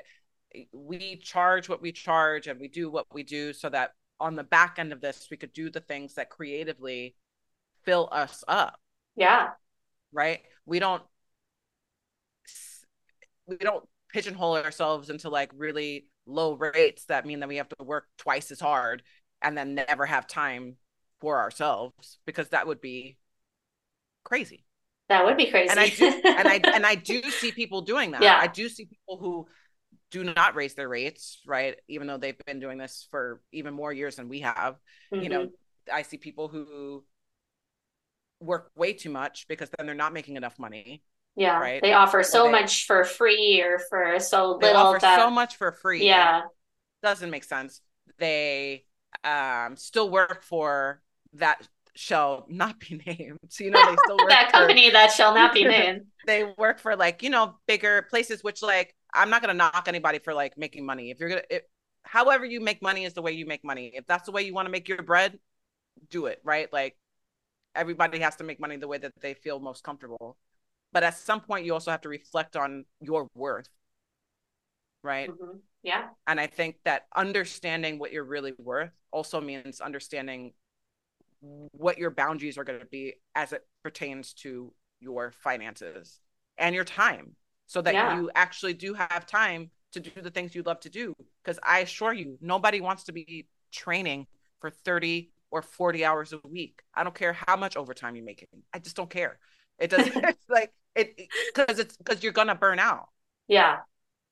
[0.73, 4.45] We charge what we charge and we do what we do so that on the
[4.45, 7.15] back end of this, we could do the things that creatively
[7.85, 8.81] fill us up.
[9.17, 9.51] Yeah.
[10.13, 10.41] Right.
[10.67, 11.03] We don't,
[13.47, 17.85] we don't pigeonhole ourselves into like really low rates that mean that we have to
[17.85, 19.03] work twice as hard
[19.43, 20.77] and then never have time
[21.21, 23.17] for ourselves because that would be
[24.25, 24.65] crazy.
[25.09, 25.71] That would be crazy.
[25.71, 28.23] And I do, and I and I do see people doing that.
[28.23, 28.37] Yeah.
[28.37, 29.47] I do see people who
[30.11, 31.77] do not raise their rates, right?
[31.89, 34.77] Even though they've been doing this for even more years than we have.
[35.13, 35.23] Mm-hmm.
[35.23, 35.95] You know, mm-hmm.
[35.95, 37.05] I see people who
[38.41, 41.03] work way too much because then they're not making enough money.
[41.37, 41.59] Yeah.
[41.59, 41.81] Right.
[41.83, 45.73] They offer so they, much for free or for so little that so much for
[45.73, 46.05] free.
[46.05, 46.43] Yeah.
[47.03, 47.81] Doesn't make sense.
[48.19, 48.85] They
[49.23, 51.01] um still work for
[51.35, 53.39] that shall not be named.
[53.51, 56.07] So you know they still work that company that shall not be named.
[56.27, 59.85] they work for like, you know, bigger places which like I'm not going to knock
[59.87, 61.11] anybody for like making money.
[61.11, 61.61] If you're going to
[62.03, 63.93] however you make money is the way you make money.
[63.95, 65.39] If that's the way you want to make your bread,
[66.11, 66.73] do it, right?
[66.73, 66.97] Like
[67.75, 70.37] everybody has to make money the way that they feel most comfortable.
[70.93, 73.69] But at some point you also have to reflect on your worth.
[75.03, 75.31] Right?
[75.31, 75.59] Mm-hmm.
[75.83, 76.09] Yeah.
[76.27, 80.55] And I think that understanding what you're really worth also means understanding
[81.41, 86.19] what your boundaries are going to be as it pertains to your finances
[86.57, 87.37] and your time
[87.69, 88.19] so that yeah.
[88.19, 91.15] you actually do have time to do the things you love to do.
[91.45, 94.27] Because i assure you nobody wants to be training
[94.61, 96.83] for 30 or 40 hours a week.
[96.95, 98.49] I don't care how much overtime you're making.
[98.75, 99.39] I just don't care.
[99.79, 103.09] It doesn't it's like it because it's because you're gonna burn out.
[103.47, 103.79] Yeah.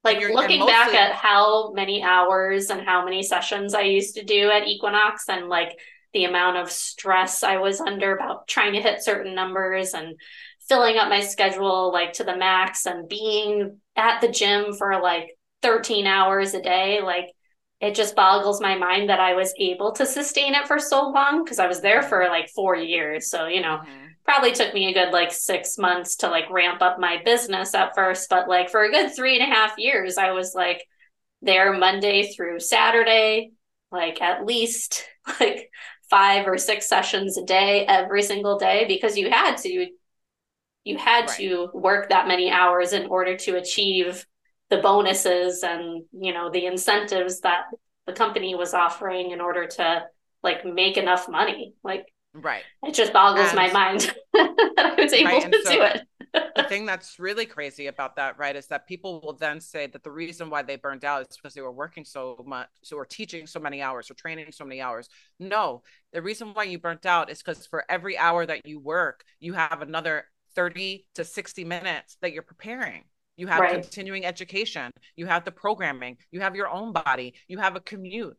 [0.03, 4.25] Like looking mostly, back at how many hours and how many sessions i used to
[4.25, 5.77] do at equinox and like
[6.17, 10.15] the amount of stress I was under about trying to hit certain numbers and
[10.69, 15.37] filling up my schedule like to the max and being at the gym for like
[15.63, 17.27] 13 hours a day like
[17.81, 21.45] it just boggles my mind that I was able to sustain it for so long
[21.45, 24.07] because I was there for like 4 years so you know mm-hmm.
[24.25, 27.95] probably took me a good like 6 months to like ramp up my business at
[27.95, 30.85] first but like for a good three and a half years I was like
[31.43, 33.51] there Monday through Saturday
[33.93, 35.05] like at least
[35.41, 35.71] like
[36.11, 39.89] five or six sessions a day every single day because you had to
[40.87, 41.37] you had right.
[41.37, 44.25] to work that many hours in order to achieve
[44.71, 47.65] the bonuses and you know the incentives that
[48.07, 50.03] the company was offering in order to
[50.43, 55.13] like make enough money like right it just boggles and, my mind that i was
[55.13, 56.03] able right, to so, do it
[56.55, 60.03] the thing that's really crazy about that, right, is that people will then say that
[60.03, 63.05] the reason why they burned out is because they were working so much, so or
[63.05, 65.09] teaching so many hours, or training so many hours.
[65.39, 69.25] No, the reason why you burnt out is because for every hour that you work,
[69.41, 73.05] you have another 30 to 60 minutes that you're preparing.
[73.37, 73.83] You have right.
[73.83, 78.37] continuing education, you have the programming, you have your own body, you have a commute,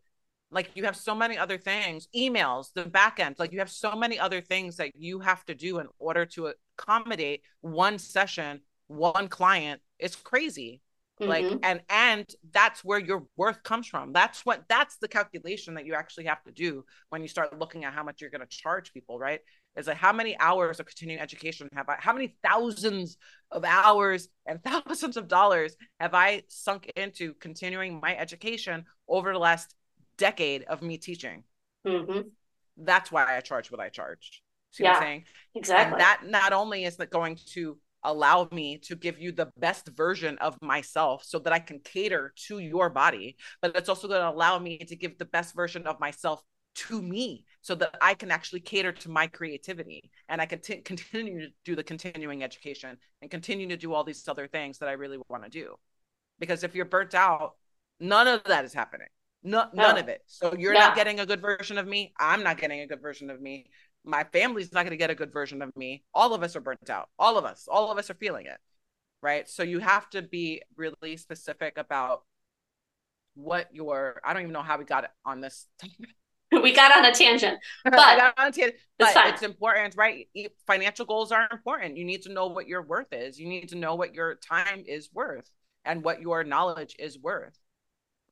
[0.49, 3.35] like you have so many other things emails the back end.
[3.37, 6.53] Like you have so many other things that you have to do in order to
[6.77, 9.81] accommodate one session one client.
[9.99, 10.81] It's crazy.
[11.19, 11.29] Mm-hmm.
[11.29, 14.13] like and and that's where your worth comes from.
[14.13, 17.85] That's what that's the calculation that you actually have to do when you start looking
[17.85, 19.39] at how much you're going to charge people right
[19.77, 23.17] is like how many hours of continuing education have i how many thousands
[23.51, 29.39] of hours and thousands of dollars have i sunk into continuing my education over the
[29.39, 29.73] last
[30.17, 31.43] decade of me teaching.
[31.85, 32.21] Mm-hmm.
[32.77, 34.43] That's why I charge what I charge.
[34.71, 35.23] See yeah, what I'm saying?
[35.55, 35.93] Exactly.
[35.93, 39.87] And that not only is that going to allow me to give you the best
[39.89, 44.21] version of myself so that I can cater to your body, but it's also going
[44.21, 46.41] to allow me to give the best version of myself
[46.75, 50.77] to me so that I can actually cater to my creativity and I can t-
[50.77, 54.87] continue to do the continuing education and continue to do all these other things that
[54.87, 55.75] I really want to do.
[56.39, 57.55] Because if you're burnt out,
[57.99, 59.09] none of that is happening.
[59.43, 60.21] No, none of it.
[60.27, 62.13] So you're not getting a good version of me.
[62.17, 63.65] I'm not getting a good version of me.
[64.05, 66.05] My family's not going to get a good version of me.
[66.13, 67.09] All of us are burnt out.
[67.19, 67.67] All of us.
[67.69, 68.59] All of us are feeling it.
[69.21, 69.49] Right.
[69.49, 72.23] So you have to be really specific about
[73.35, 75.67] what your, I don't even know how we got on this.
[76.63, 80.27] we got on a tangent, but, a tangent, but it's, it's important, right?
[80.65, 81.97] Financial goals are important.
[81.97, 83.39] You need to know what your worth is.
[83.39, 85.49] You need to know what your time is worth
[85.83, 87.57] and what your knowledge is worth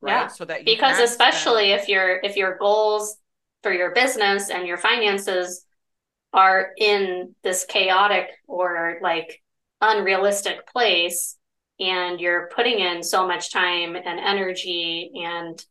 [0.00, 0.22] right?
[0.22, 0.26] Yeah.
[0.28, 3.16] So that you because especially spend- if your if your goals
[3.62, 5.64] for your business and your finances
[6.32, 9.42] are in this chaotic or like
[9.80, 11.36] unrealistic place
[11.80, 15.64] and you're putting in so much time and energy and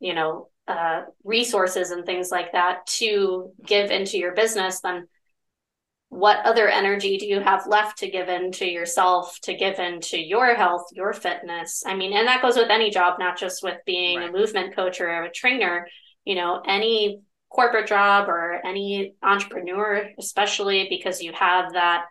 [0.00, 5.06] you know uh, resources and things like that to give into your business then
[6.10, 10.54] what other energy do you have left to give into yourself to give into your
[10.54, 14.18] health your fitness i mean and that goes with any job not just with being
[14.18, 14.28] Right.
[14.28, 15.86] a movement coach or a trainer
[16.24, 22.06] you know any corporate job or any entrepreneur especially because you have that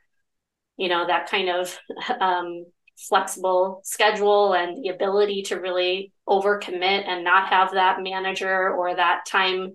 [0.78, 1.78] you know that kind of
[2.20, 2.66] um,
[2.98, 9.26] flexible schedule and the ability to really overcommit and not have that manager or that
[9.26, 9.74] time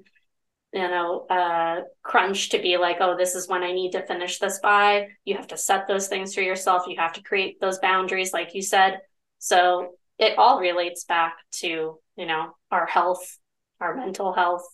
[0.73, 4.39] you know uh crunch to be like oh this is when i need to finish
[4.39, 5.09] this by.
[5.25, 6.87] You have to set those things for yourself.
[6.87, 9.01] You have to create those boundaries like you said.
[9.39, 13.39] So it all relates back to you know our health
[13.81, 14.67] our mental health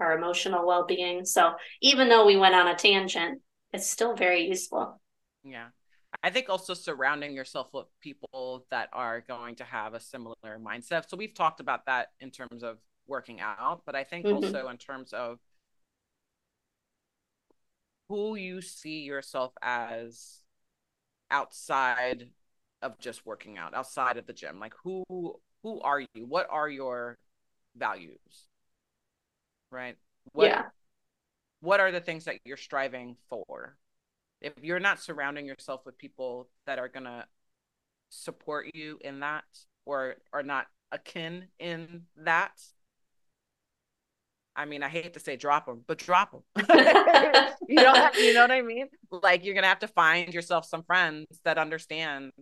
[0.00, 1.24] our emotional well-being.
[1.24, 3.40] So even though we went on a tangent
[3.72, 5.00] it's still very useful.
[5.42, 5.68] Yeah.
[6.24, 11.06] I think also surrounding yourself with people that are going to have a similar mindset.
[11.10, 14.42] So we've talked about that in terms of working out, but I think Mhm.
[14.42, 15.38] also in terms of
[18.08, 20.40] who you see yourself as
[21.30, 22.30] outside
[22.82, 24.58] of just working out, outside of the gym.
[24.58, 25.04] Like who
[25.62, 26.26] who are you?
[26.26, 27.18] What are your
[27.76, 28.48] values?
[29.70, 29.96] Right?
[30.32, 30.70] What yeah
[31.60, 33.76] what are the things that you're striving for?
[34.44, 37.26] If you're not surrounding yourself with people that are going to
[38.10, 39.44] support you in that
[39.86, 42.52] or are not akin in that,
[44.56, 46.42] I mean, I hate to say drop them, but drop them.
[47.68, 48.86] you know, you know what I mean?
[49.10, 52.32] Like you're going to have to find yourself some friends that understand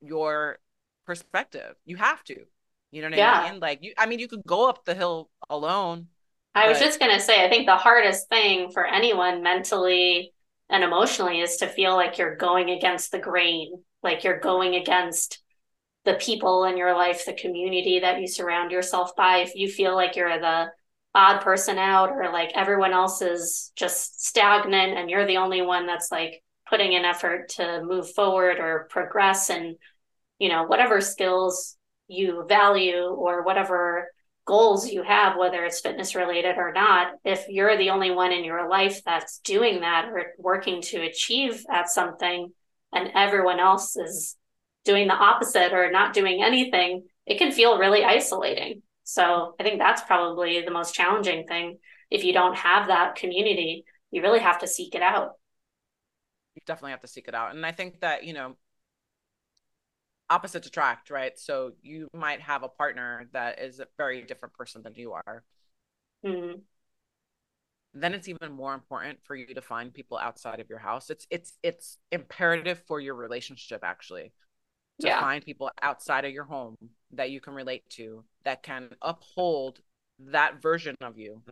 [0.00, 0.58] your
[1.06, 1.76] perspective.
[1.86, 2.44] You have to.
[2.90, 3.48] You know what Yeah.
[3.48, 3.60] I mean?
[3.60, 6.08] Like you I mean, you could go up the hill alone.
[6.54, 10.32] I was just going to say, I think the hardest thing for anyone mentally
[10.70, 15.42] and emotionally is to feel like you're going against the grain, like you're going against
[16.04, 19.38] the people in your life, the community that you surround yourself by.
[19.38, 20.66] If you feel like you're the
[21.14, 25.86] odd person out or like everyone else is just stagnant and you're the only one
[25.86, 29.76] that's like putting an effort to move forward or progress and,
[30.38, 31.76] you know, whatever skills
[32.08, 34.08] you value or whatever
[34.48, 38.44] goals you have, whether it's fitness related or not, if you're the only one in
[38.44, 42.50] your life that's doing that or working to achieve at something
[42.90, 44.36] and everyone else is
[44.86, 48.80] doing the opposite or not doing anything, it can feel really isolating.
[49.04, 51.78] So I think that's probably the most challenging thing.
[52.10, 55.32] If you don't have that community, you really have to seek it out.
[56.58, 57.54] you definitely have to seek it out.
[57.54, 58.56] And I think that, you know,
[60.30, 61.38] opposites attract, right?
[61.38, 65.44] So you might have a partner that is a very different person than you are.
[66.24, 66.62] Mm,
[67.94, 71.10] Then it's even more important for you to find people outside of your house.
[71.10, 74.32] It's it's it's imperative for your relationship actually
[75.00, 75.20] to Yeah.
[75.20, 76.76] find people outside of your home
[77.12, 79.80] that you can relate to that can uphold
[80.18, 81.42] that version of you.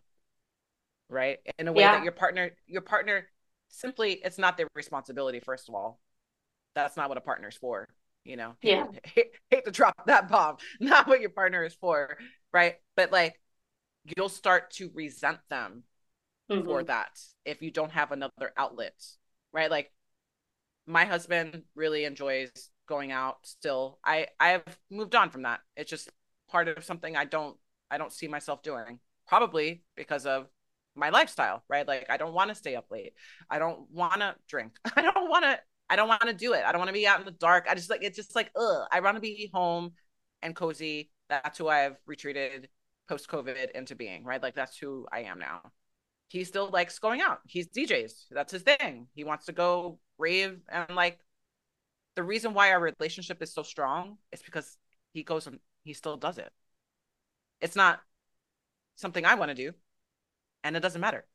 [1.09, 1.39] Right?
[1.57, 1.91] In a way Yeah.
[1.93, 3.29] that your partner your partner
[3.69, 5.99] simply it's not their responsibility first of all.
[6.75, 7.87] That's not what a partner's for,
[8.27, 8.55] you know.
[8.61, 8.87] Yeah.
[9.03, 10.57] hate, hate to drop that bomb.
[10.79, 12.17] Not what your partner is for,
[12.51, 12.75] right?
[12.95, 13.39] But like
[14.15, 15.83] you'll start to resent them
[16.51, 16.65] mhm.
[16.65, 18.93] for that if you don't have another outlet,
[19.53, 19.71] right?
[19.71, 19.91] Like
[20.85, 22.51] my husband really enjoys
[22.87, 23.99] going out still.
[24.03, 25.61] I I have moved on from that.
[25.75, 26.09] It's just
[26.49, 27.57] part of something I don't
[27.89, 28.99] I don't see myself doing.
[29.27, 30.47] Probably because of
[30.95, 31.87] my lifestyle, right?
[31.87, 33.13] Like I don't want to stay up late.
[33.49, 34.73] I don't want to drink.
[34.95, 36.63] I don't want to I don't want to do it.
[36.65, 37.65] I don't want to be out in the dark.
[37.69, 38.87] I just like it's just like ugh.
[38.91, 39.93] I want to be home
[40.41, 41.09] and cozy.
[41.29, 42.69] That's who I've retreated
[43.07, 44.41] post COVID into being, right?
[44.41, 45.61] Like that's who I am now.
[46.29, 47.39] He still likes going out.
[47.47, 48.25] He's DJs.
[48.31, 49.07] That's his thing.
[49.15, 51.19] He wants to go rave and like
[52.15, 54.77] the reason why our relationship is so strong is because
[55.13, 56.51] he goes and he still does it.
[57.61, 58.01] It's not
[58.95, 59.73] something I want to do,
[60.63, 61.25] and it doesn't matter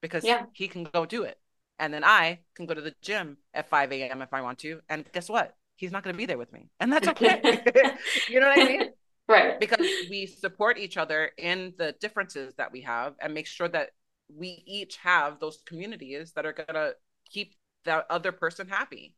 [0.00, 0.46] because Yeah.
[0.52, 1.38] he can go do it,
[1.78, 4.22] and then I can go to the gym at 5 a.m.
[4.22, 5.54] if I want to, and guess what?
[5.76, 7.42] He's not going to be there with me, and that's okay.
[8.26, 8.86] you know what I mean?
[9.28, 9.54] Right.
[9.58, 13.90] because we support each other in the differences that we have and make sure that
[14.34, 16.94] we each have those communities that are going to
[17.30, 17.54] keep
[17.84, 19.16] that other person happy.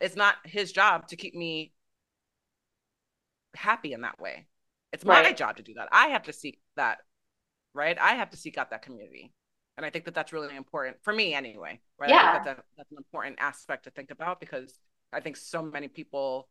[0.00, 1.72] It's not his job to keep me
[3.54, 4.46] happy in that way.
[4.92, 5.36] It's my Right.
[5.36, 5.88] job to do that.
[5.92, 6.98] I have to seek that,
[7.74, 7.98] right?
[7.98, 9.32] I have to seek out that community.
[9.76, 12.18] And I think that that's really important for me anyway, right?
[12.18, 12.30] I Yeah.
[12.30, 14.78] think that, that that's an important aspect to think about because
[15.12, 16.48] I think so many people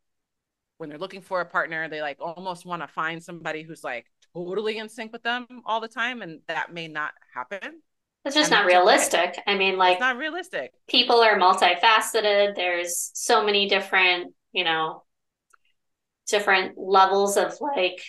[0.78, 4.08] when they're looking for a partner, they like almost want to find somebody who's like
[4.34, 6.22] totally in sync with them all the time.
[6.22, 7.82] And that may not happen.
[8.26, 9.06] It's just And not that's okay.
[9.06, 9.40] realistic.
[9.48, 10.74] I mean, like It's not realistic.
[10.88, 12.56] people are multifaceted.
[12.56, 15.04] There's so many different, you know,
[16.28, 18.02] different levels of like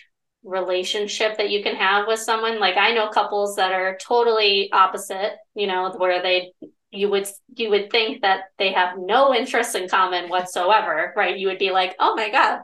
[0.45, 2.59] relationship that you can have with someone.
[2.59, 6.53] Like I know couples that are totally opposite, you know, where they
[6.90, 11.38] you would you would think that they have no interests in common whatsoever, right?
[11.38, 12.61] You would be like, "Oh my god,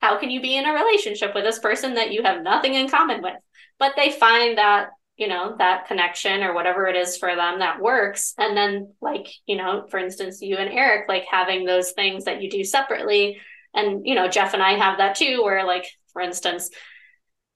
[0.00, 2.88] how can you be in a relationship with this person that you have nothing in
[2.88, 3.34] common with?"
[3.78, 7.80] But they find that you know that connection or whatever it is for them that
[7.80, 12.24] works and then like you know for instance you and eric like having those things
[12.24, 13.38] that you do separately
[13.74, 16.70] and you know jeff and i have that too where like for instance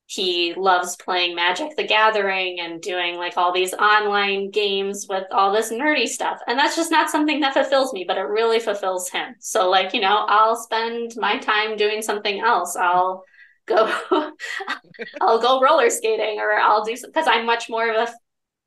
[0.07, 5.53] he loves playing magic the gathering and doing like all these online games with all
[5.53, 6.39] this nerdy stuff.
[6.47, 9.35] And that's just not something that fulfills me but it really fulfills him.
[9.41, 12.77] So like you know i'll spend my time doing something else.
[12.77, 13.25] I'll
[13.67, 13.93] go
[15.21, 18.13] I'll go roller skating or I'll do because I'm much more of a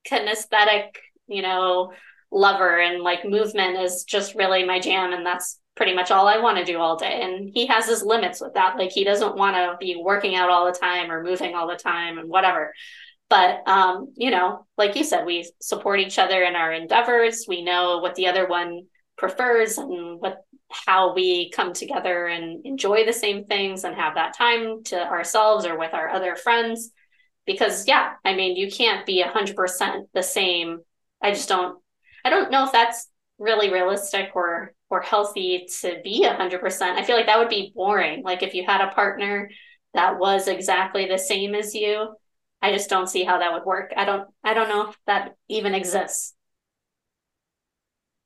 [0.10, 0.96] kinesthetic,
[1.28, 1.94] you know,
[2.32, 6.40] lover and like movement is just really my jam and that's pretty much all I
[6.40, 7.22] want to do all day.
[7.22, 8.76] And he has his limits with that.
[8.78, 11.78] Like he doesn't want to be working out all the time or moving all the
[11.78, 12.74] time and whatever.
[13.30, 17.46] But um, you know, like you said, we support each other in our endeavors.
[17.48, 23.06] We know what the other one prefers and what how we come together and enjoy
[23.06, 26.92] the same things and have that time to ourselves or with our other friends
[27.46, 30.80] because yeah i mean you can't be 100% the same
[31.24, 31.82] i just don't
[32.24, 33.10] i don't know if that's
[33.40, 38.24] really realistic or or healthy to be 100% i feel like that would be boring.
[38.24, 39.50] Like if you had a partner
[39.94, 42.16] that was exactly the same as you
[42.62, 43.94] i just don't see how that would work.
[43.96, 46.36] I don't i don't know if that even exists.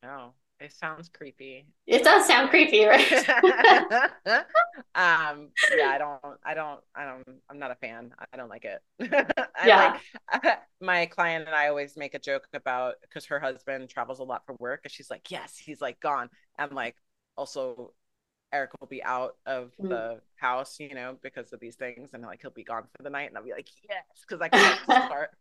[0.03, 0.33] No,
[0.63, 1.65] it sounds creepy.
[1.85, 3.11] it does sound creepy right
[4.95, 8.65] um yeah i don't i don't i don't i'm not a fan i don't like
[8.65, 8.81] it
[9.63, 9.97] Yeah.
[10.33, 14.23] like, my client and i always make a joke about because her husband travels a
[14.23, 16.95] lot for work and she's like yes he's like gone and like
[17.37, 17.93] also
[18.53, 19.89] eric will be out of Mhm.
[19.89, 23.09] the house you know because of these things and like he'll be gone for the
[23.09, 25.31] night and i'll be like yes because i can't start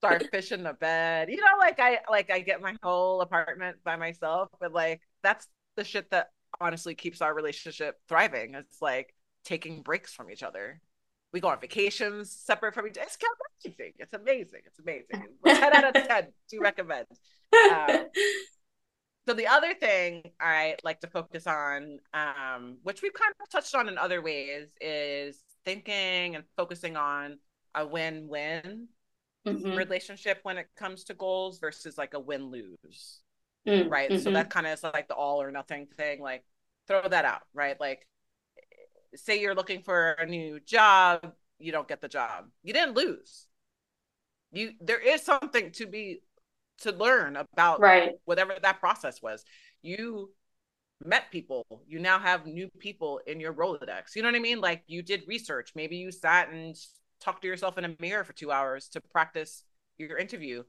[0.00, 3.96] start fishing the bed you know like i like i get my whole apartment by
[3.96, 5.46] myself but like that's
[5.76, 6.30] the shit that
[6.60, 8.54] honestly keeps our relationship thriving.
[8.54, 10.80] It's like taking breaks from each other.
[11.32, 13.06] We go on vacations separate from each other.
[13.06, 13.16] It's
[13.64, 13.92] amazing.
[13.98, 14.60] It's amazing.
[14.66, 15.26] It's amazing.
[15.46, 16.26] 10 out of 10.
[16.50, 17.06] Do recommend.
[17.70, 18.06] Um,
[19.28, 23.74] so the other thing I like to focus on, um, which we've kind of touched
[23.74, 27.38] on in other ways, is thinking and focusing on
[27.74, 28.88] a win-win
[29.46, 29.76] Mhm.
[29.76, 33.20] relationship when it comes to goals versus like a win-lose
[33.66, 34.18] Mm, right?
[34.18, 34.34] So mhm.
[34.34, 36.20] that kind of is like the all or nothing thing.
[36.20, 36.44] Like
[36.86, 37.78] throw that out, right?
[37.80, 38.06] Like
[39.14, 42.46] say you're looking for a new job, you don't get the job.
[42.62, 43.46] You didn't lose.
[44.52, 46.22] You there is something to be
[46.78, 49.44] to learn about right whatever that process was.
[49.82, 50.32] You
[51.04, 51.66] met people.
[51.86, 54.16] You now have new people in your Rolodex.
[54.16, 54.60] You know what I mean?
[54.60, 55.72] Like you did research.
[55.74, 56.76] Maybe you sat and
[57.20, 59.64] talked to yourself in a mirror for two hours to practice
[59.98, 60.62] your interview.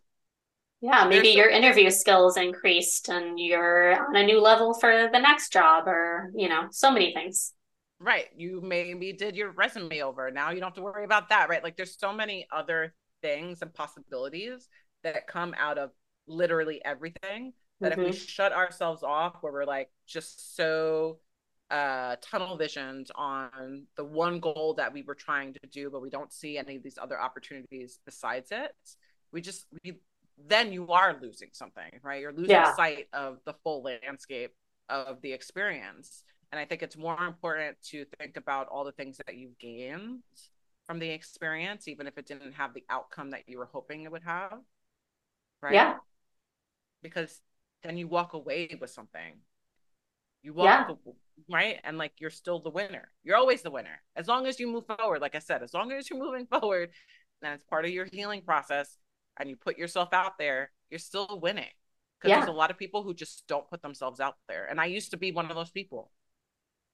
[0.82, 5.20] Yeah, maybe There's your interview skills increased and you're on a new level for the
[5.20, 7.54] next job or, you know, so many things.
[7.99, 8.26] Right.
[8.36, 10.32] You maybe did your resume over.
[10.32, 11.64] Now you don't have to worry about that, right?
[11.64, 14.68] Like there's so many other things and possibilities
[15.04, 15.91] that come out of
[16.28, 18.14] literally everything that if we mm-hmm.
[18.14, 21.20] shut ourselves off where we're like just so
[21.72, 26.09] uh tunnel visioned on the one goal that we were trying to do but we
[26.09, 28.76] don't see any of these other opportunities besides it
[29.32, 29.93] we just we
[30.47, 32.76] then you are losing something right you're losing Yeah.
[32.76, 34.51] sight of the full landscape
[34.89, 39.17] of the experience and i think it's more important to think about all the things
[39.26, 40.19] that you've gained
[40.86, 44.11] from the experience even if it didn't have the outcome that you were hoping it
[44.11, 44.59] would have
[45.61, 45.97] right Yeah.
[47.01, 47.39] because
[47.84, 49.41] then you walk away with something.
[50.43, 50.95] You walk Yeah.
[51.49, 53.11] Right, and like you're still the winner.
[53.23, 55.21] You're always the winner as long as you move forward.
[55.21, 56.91] Like I said, as long as you're moving forward,
[57.41, 58.97] and it's part of your healing process,
[59.39, 61.69] and you put yourself out there, you're still winning.
[62.19, 62.39] Because Yeah.
[62.39, 65.11] there's a lot of people who just don't put themselves out there, and I used
[65.11, 66.11] to be one of those people.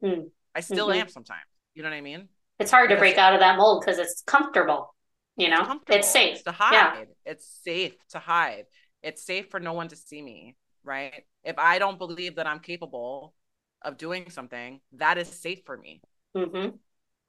[0.04, 0.32] Mm.
[0.56, 1.02] I still Mhm.
[1.02, 1.42] am sometimes.
[1.74, 2.30] You know what I mean?
[2.60, 4.96] It's hard to Because- break out of that mold because it's comfortable,
[5.36, 6.00] you know, comfortable.
[6.00, 6.36] it's safe.
[6.36, 6.56] It's to Yeah.
[6.96, 7.08] hide.
[7.26, 8.66] It's safe to hide.
[9.04, 11.28] It's safe for no one to see me, right?
[11.44, 13.36] If I don't believe that I'm capable
[13.82, 16.04] of doing something, that is safe for me,
[16.36, 16.80] hmm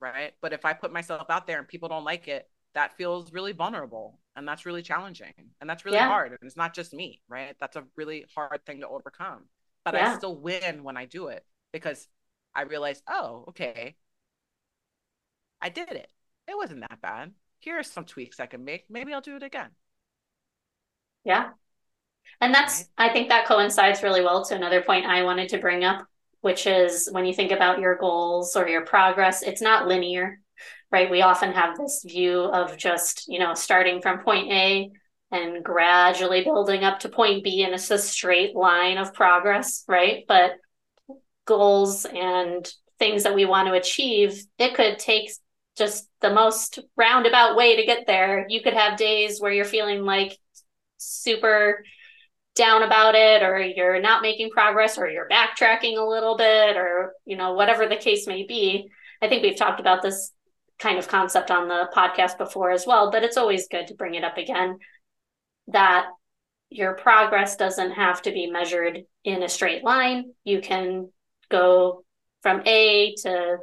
[0.01, 0.33] right?
[0.41, 3.53] But if I put myself out there and people don't like it, that feels really
[3.53, 6.03] vulnerable and that's really challenging and that's really Yeah.
[6.03, 6.31] hard.
[6.31, 7.57] And it's not just me, right?
[7.61, 9.45] That's a really hard thing to overcome.
[9.85, 12.07] But I still win when I do it because
[12.55, 13.97] I realize, oh, okay,
[15.61, 16.11] I did it.
[16.49, 17.33] It wasn't that bad.
[17.61, 18.91] Here are some tweaks I can make.
[18.91, 19.71] Maybe I'll do it again.
[21.25, 21.51] Yeah.
[22.41, 25.85] And that's, I think that coincides really well to another point I wanted to bring
[25.85, 26.07] up,
[26.41, 30.41] which is when you think about your goals or your progress, it's not linear,
[30.91, 31.11] right?
[31.11, 34.91] We often have this view of just, you know, starting from point A
[35.31, 40.25] and gradually building up to point B, and it's a straight line of progress, right?
[40.27, 40.53] But
[41.45, 45.31] goals and things that we want to achieve, it could take
[45.77, 48.47] just the most roundabout way to get there.
[48.49, 50.37] You could have days where you're feeling like
[50.97, 51.85] super
[52.59, 57.15] down about it or you're not making progress or you're backtracking a little bit or
[57.25, 58.91] you know whatever the case may be.
[59.23, 60.33] I think we've talked about this
[60.79, 64.15] kind of concept on the podcast before as well but it's always good to bring
[64.15, 64.79] it up again
[65.69, 66.07] that
[66.71, 70.33] your progress doesn't have to be measured in a straight line.
[70.45, 71.11] You can
[71.51, 72.05] go
[72.43, 73.59] from a to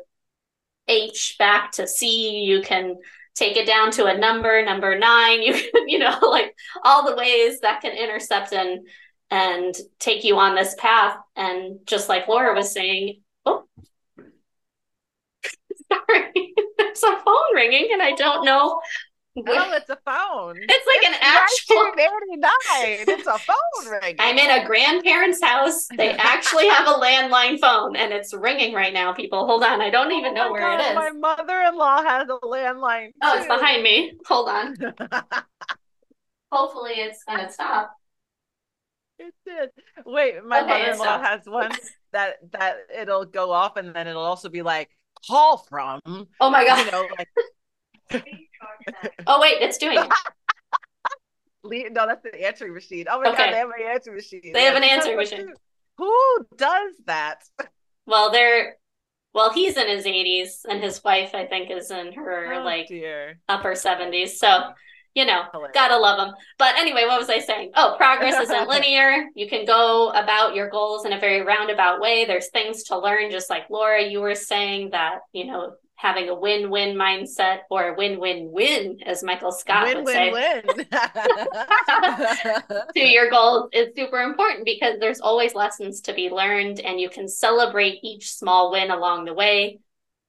[0.88, 2.44] h back to c.
[2.44, 2.96] You can
[3.36, 7.16] take it down to a number, number nine, you can, you know, like all the
[7.16, 8.88] ways that can intercept and
[9.32, 11.18] and take you on this path.
[11.36, 13.66] And just like Laura was saying, oh,
[15.92, 16.32] sorry,
[16.78, 18.80] there's a phone ringing, and I don't know
[19.38, 20.58] Oh, it's a phone.
[20.62, 21.76] It's like an actual.
[21.76, 23.06] 1989.
[23.10, 24.00] It's a phone.
[24.20, 25.88] I'm in a grandparent's house.
[25.98, 29.14] They actually have a landline phone, and it's ringing right now.
[29.14, 29.82] People, hold on.
[29.82, 30.96] I don't even Oh know where God, it is.
[30.96, 33.12] My mother-in-law has a landline.
[33.22, 34.14] Oh, it's behind me.
[34.28, 34.76] Hold on.
[36.52, 37.96] Hopefully, it's gonna stop.
[39.18, 39.70] It did.
[40.06, 41.72] Wait, my Okay, mother-in-law has one
[42.12, 44.90] that that it'll go off, and then it'll also be like
[45.28, 46.02] call from.
[46.40, 46.92] Oh my You god.
[46.92, 47.30] know, like
[49.28, 50.08] Oh wait, it's doing it.
[51.92, 53.06] no, that's the answering machine.
[53.10, 53.38] Oh my Okay.
[53.38, 54.52] god, they have an answering machine.
[54.54, 55.54] They have an answering machine.
[55.98, 57.44] Who does that?
[58.06, 58.76] Well, they're
[59.34, 62.88] well, he's in his 80s, and his wife, I think, is in her Oh, like
[62.88, 63.40] dear.
[63.50, 64.40] upper 70s.
[64.40, 64.72] So,
[65.14, 65.74] you know, Hilarious.
[65.74, 66.34] gotta love them.
[66.58, 67.72] But anyway, what was I saying?
[67.76, 69.26] Oh, progress isn't linear.
[69.36, 72.24] You can go about your goals in a very roundabout way.
[72.26, 76.36] There's things to learn, just like Laura, you were saying that, you know, having a
[76.36, 80.32] win win mindset or a win win win, as Michael Scott win would win say.
[80.32, 80.62] win.
[82.94, 87.10] to your goals is super important because there's always lessons to be learned and you
[87.10, 89.80] can celebrate each small win along the way.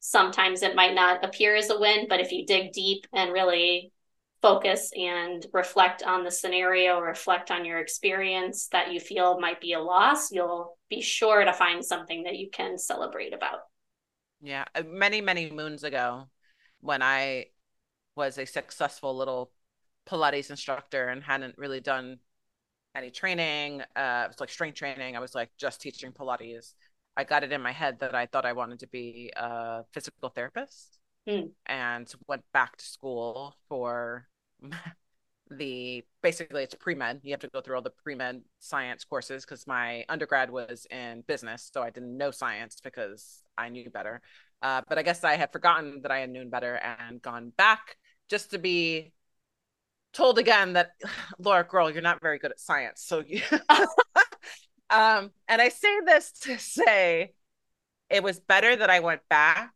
[0.01, 3.93] Sometimes it might not appear as a win, but if you dig deep and really
[4.41, 9.75] focus and reflect on the scenario, reflect on your experience that you feel might be
[9.75, 13.59] a loss, you'll be sure to find something that you can celebrate about.
[14.47, 16.29] Yeah, uh, many, many moons ago,
[16.81, 17.47] when I
[18.17, 19.53] was a successful little
[20.09, 22.21] Pilates instructor and hadn't really done
[22.95, 25.17] any training, uh, it was like strength training.
[25.17, 26.75] I was like just teaching Pilates.
[27.17, 30.31] I got it in my head that I thought I wanted to be a physical
[30.31, 31.49] therapist Hmm.
[31.67, 34.29] and went back to school for
[35.51, 37.21] the basically it's pre-med.
[37.25, 41.23] You have to go through all the pre-med science courses because my undergrad was in
[41.27, 44.21] business, so I didn't know science because I knew better.
[44.63, 47.97] Uh, but I guess I had forgotten that I had known better and gone back
[48.29, 49.13] just to be
[50.13, 50.91] told again that
[51.39, 53.03] Laura, girl, you're not very good at science.
[53.05, 53.43] So you
[54.91, 57.33] um, and I say this to say
[58.11, 59.73] it was better that I went back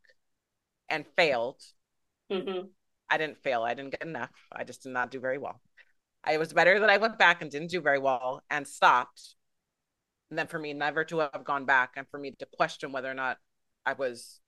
[0.89, 1.63] and failed
[2.31, 2.61] hmm
[3.13, 3.63] I didn't fail.
[3.63, 4.31] I didn't get enough.
[4.53, 5.61] I just did not do very well.
[6.23, 9.35] I, it was better that I went back and didn't do very well and stopped
[10.31, 13.15] than for me never to have gone back and for me to question whether or
[13.15, 13.39] not
[13.91, 14.41] I was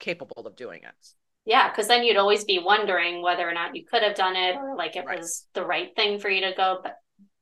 [0.00, 1.08] capable of doing it.
[1.44, 4.56] Yeah, because then you'd always be wondering whether or not you could have done it
[4.56, 5.20] or like it Right.
[5.20, 6.96] was the right thing for you to go, but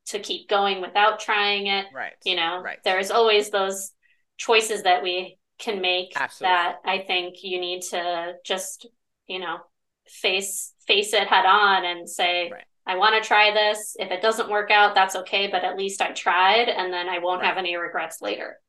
[0.07, 1.85] to keep going without trying it.
[1.93, 2.13] Right.
[2.23, 2.79] You know, Right.
[2.83, 3.91] there's always those
[4.37, 6.53] choices that we can make Absolutely.
[6.53, 8.87] that I think you need to just,
[9.27, 9.59] you know,
[10.07, 12.65] face face it head on and say, Right.
[12.85, 13.95] I want to try this.
[13.97, 17.19] If it doesn't work out, that's okay, but at least I tried and then I
[17.19, 17.47] won't Right.
[17.47, 18.59] have any regrets later.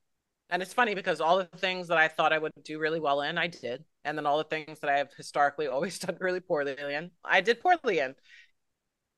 [0.54, 3.22] And it's funny because all the things that I thought I would do really well
[3.22, 3.82] in, I did.
[4.04, 7.40] And then all the things that I have historically always done really poorly in, I
[7.40, 8.14] did poorly in.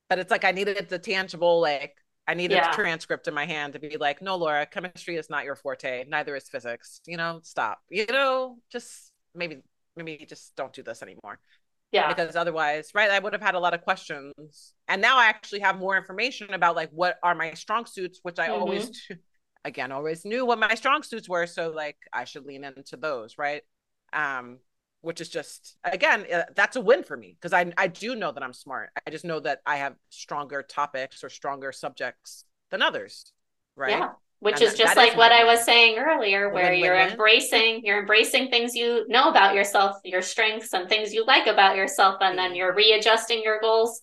[0.09, 1.93] But it's like I needed the tangible, like
[2.27, 2.71] I needed Yeah.
[2.71, 6.05] a transcript in my hand to be like, no, Laura, chemistry is not your forte.
[6.07, 7.01] Neither is physics.
[7.05, 7.83] You know, stop.
[7.87, 9.61] You know, just maybe,
[9.95, 11.37] maybe just don't do this anymore.
[11.91, 12.07] Yeah.
[12.07, 14.73] Because otherwise, right, I would have had a lot of questions.
[14.87, 18.39] And now I actually have more information about like what are my strong suits, which
[18.39, 18.53] I Mhm.
[18.59, 19.07] always
[19.65, 23.37] again always knew what my strong suits were so like i should lean into those
[23.37, 23.63] right?
[24.13, 24.59] Um
[25.01, 28.31] which is just again uh, that's a win for me because i i do know
[28.31, 28.89] that i'm smart.
[29.05, 33.31] I just know that i have stronger topics or stronger subjects than others
[33.75, 33.91] right?
[33.91, 34.09] Yeah.
[34.39, 36.95] which And is that- just that is like what I was saying earlier, where you're
[36.99, 41.75] embracing you're embracing things you know about yourself, your strengths and things you like about
[41.75, 44.01] yourself, and then you're readjusting your goals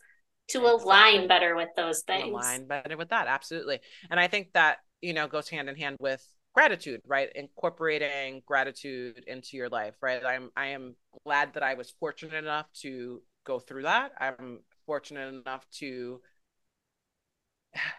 [0.48, 2.28] to align better with those things.
[2.28, 3.80] align better with that absolutely.
[4.10, 9.24] And i think that you know goes hand in hand with gratitude right incorporating gratitude
[9.26, 10.94] into your life right i'm i am
[11.24, 16.20] glad that i was fortunate enough to go through that i'm fortunate enough to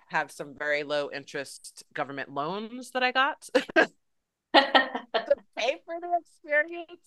[0.08, 3.48] have some very low interest government loans that i got
[4.56, 7.02] to pay for the experience.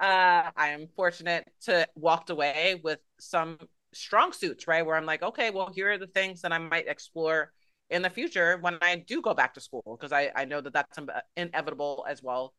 [0.00, 3.58] Uh, I am fortunate to walked away with some
[3.92, 4.84] strong suits, right?
[4.84, 7.52] Where I'm like, okay, well, here are the things that I might explore
[7.90, 10.72] in the future when I do go back to school, because I, I know that
[10.72, 10.98] that's
[11.36, 12.54] inevitable as well,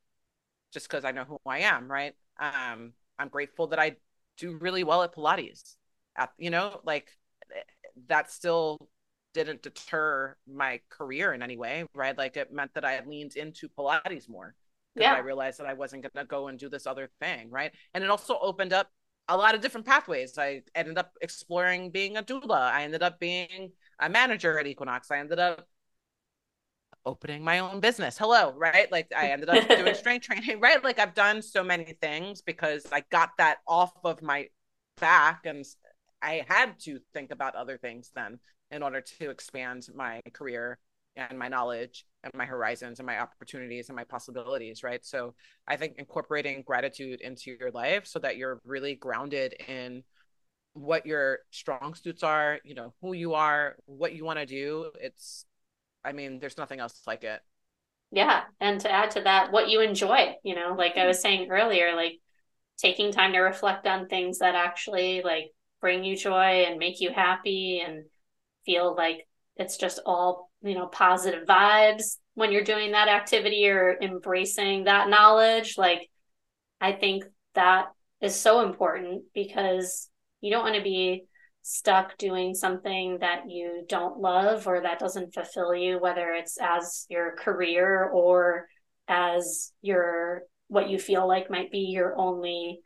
[0.72, 2.14] just because I know who I am, right?
[2.40, 3.96] Um, I'm grateful that I
[4.38, 5.76] do really well at Pilates.
[6.16, 7.10] At, you know, like
[8.08, 8.78] that still
[9.34, 12.18] didn't deter my career in any way, right?
[12.18, 14.56] Like it meant that I leaned into Pilates more
[14.96, 15.14] Yeah.
[15.14, 17.72] I realized that I wasn't going to go and do this other thing, right?
[17.94, 18.90] And it also opened up
[19.28, 20.38] a lot of different pathways.
[20.38, 22.62] I ended up exploring being a doula.
[22.72, 25.12] I ended up being a manager at Equinox.
[25.12, 25.68] I ended up
[27.06, 28.18] opening my own business.
[28.18, 28.92] Hello, right?
[28.92, 30.84] Like I ended up doing strength training, right?
[30.84, 34.48] Like I've done so many things because I got that off of my
[35.00, 35.66] back and
[36.22, 38.40] I had to think about other things then
[38.72, 40.80] in order to expand my career
[41.16, 45.06] and my knowledge and my horizons and my opportunities and my possibilities, right?
[45.06, 45.36] So
[45.68, 50.04] I think incorporating gratitude into your life so that you're really grounded in
[50.76, 54.92] what your strong suits are, you know, who you are, what you want to do.
[55.00, 55.46] It's,
[56.04, 57.40] I mean, there's nothing else like it.
[58.12, 58.44] Yeah.
[58.60, 61.96] And to add to that, what you enjoy, you know, like I was saying earlier,
[61.96, 62.20] like
[62.78, 67.10] taking time to reflect on things that actually like bring you joy and make you
[67.12, 68.04] happy and
[68.66, 73.98] feel like it's just all, you know, positive vibes when you're doing that activity or
[74.02, 75.78] embracing that knowledge.
[75.78, 76.10] Like,
[76.82, 77.24] I think
[77.54, 77.86] that
[78.20, 80.10] is so important because
[80.46, 81.24] you don't want to be
[81.64, 87.08] stuck doing something that you don't love or that doesn't fulfill you, whether it's as
[87.10, 88.68] your career or
[89.08, 92.80] as your what you feel like might be your only,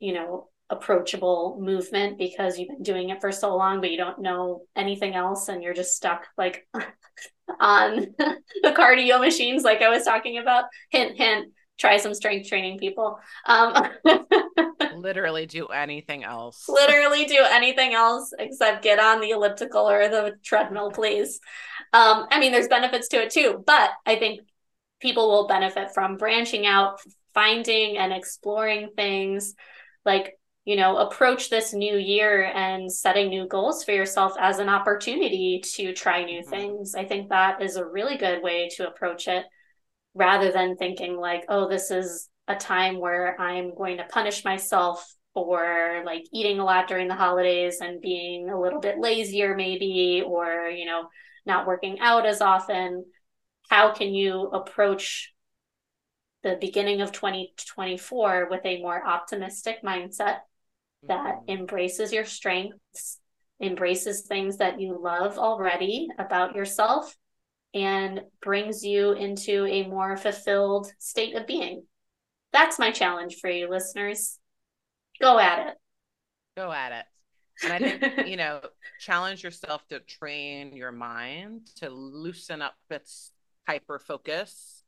[0.00, 4.20] you know, approachable movement because you've been doing it for so long, but you don't
[4.20, 6.68] know anything else and you're just stuck like
[7.60, 10.64] on the cardio machines, like I was talking about.
[10.90, 13.18] Hint, hint, try some strength training, people.
[13.46, 13.72] Um,
[15.00, 16.68] Literally do anything else.
[16.68, 21.40] literally do anything else except get on the elliptical or the treadmill, please.
[21.92, 24.40] Um, I mean, there's benefits to it too, but I think
[25.00, 27.00] people will benefit from branching out,
[27.34, 29.54] finding and exploring things
[30.04, 34.68] like, you know, approach this new year and setting new goals for yourself as an
[34.68, 36.50] opportunity to try new Mhm.
[36.50, 36.94] things.
[36.94, 39.46] I think that is a really good way to approach it
[40.14, 45.06] rather than thinking like, oh, this is a time where I'm going to punish myself
[45.34, 50.22] for like eating a lot during the holidays and being a little bit lazier, maybe,
[50.26, 51.08] or, you know,
[51.46, 53.04] not working out as often.
[53.68, 55.34] How can you approach
[56.42, 60.38] the beginning of 2024 with a more optimistic mindset
[61.02, 61.48] that Mhm.
[61.48, 63.20] embraces your strengths,
[63.60, 67.14] embraces things that you love already about yourself,
[67.74, 71.87] and brings you into a more fulfilled state of being.
[72.52, 74.38] That's my challenge for you, listeners.
[75.20, 75.74] Go at it.
[76.56, 77.04] Go at it.
[77.62, 78.60] And I think, you know,
[79.00, 83.32] challenge yourself to train your mind to loosen up its
[83.66, 84.82] hyper focus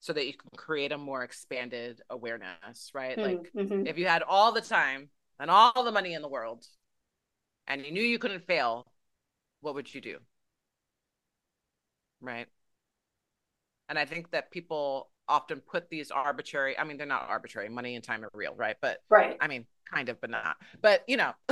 [0.00, 3.16] so that you can create a more expanded awareness, right?
[3.16, 3.22] it.
[3.22, 3.86] Like Mhm.
[3.86, 6.66] if you had all the time and all the money in the world
[7.66, 8.86] and you knew you couldn't fail,
[9.60, 10.18] what would you do?
[12.20, 12.48] Right.
[13.88, 17.94] And I think that people often put these arbitrary, I mean, they're not arbitrary, money
[17.94, 18.76] and time are real, right?
[18.80, 19.36] But right.
[19.40, 20.56] I mean, kind of, but not.
[20.80, 21.32] But you know,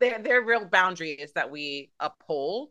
[0.00, 2.70] they're they're real boundaries that we uphold,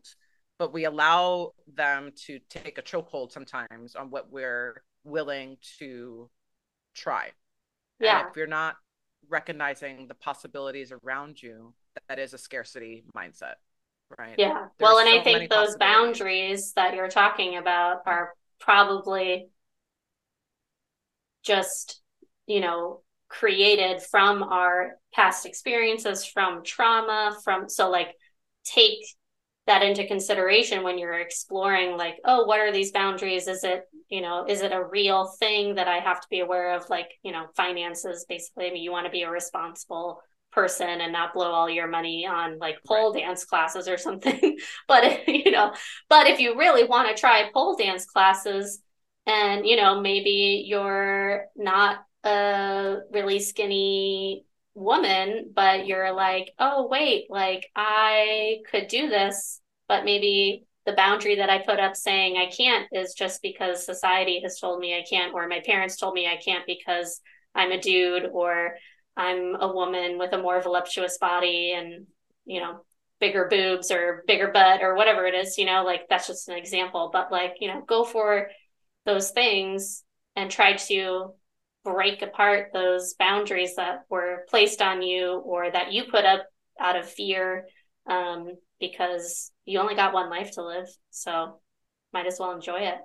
[0.58, 6.28] but we allow them to take a chokehold sometimes on what we're willing to
[6.94, 7.30] try.
[7.98, 8.20] Yeah.
[8.20, 8.76] And if you're not
[9.28, 11.74] recognizing the possibilities around you,
[12.08, 13.54] that is a scarcity mindset,
[14.18, 14.34] right?
[14.36, 14.66] Yeah.
[14.78, 19.48] There well, and I so many think those boundaries that you're talking about are probably
[21.42, 22.00] just,
[22.46, 28.14] you know, created from our past experiences, from trauma, from so like
[28.64, 28.98] take
[29.66, 34.20] that into consideration when you're exploring like oh what are these boundaries is it you
[34.20, 37.30] know is it a real thing that i have to be aware of like you
[37.30, 40.20] know finances basically i mean you want to be a responsible
[40.52, 43.22] person and not blow all your money on like pole right.
[43.22, 44.58] dance classes or something.
[44.88, 45.72] but you know,
[46.08, 48.80] but if you really want to try pole dance classes
[49.26, 54.44] and you know, maybe you're not a really skinny
[54.74, 61.36] woman, but you're like, oh wait, like I could do this, but maybe the boundary
[61.36, 65.04] that I put up saying I can't is just because society has told me I
[65.08, 67.20] can't, or my parents told me I can't because
[67.54, 68.76] I'm a dude, or
[69.16, 72.06] I'm a woman with a more voluptuous body and,
[72.46, 72.80] you know,
[73.20, 76.56] bigger boobs or bigger butt or whatever it is, you know, like that's just an
[76.56, 77.10] example.
[77.12, 78.48] But like, you know, go for
[79.06, 80.04] those things
[80.36, 81.32] and try to
[81.84, 86.44] break apart those boundaries that were placed on you or that you put up
[86.78, 87.66] out of fear
[88.08, 88.48] um,
[88.78, 90.88] because you only got one life to live.
[91.10, 91.60] So
[92.12, 92.98] might as well enjoy it.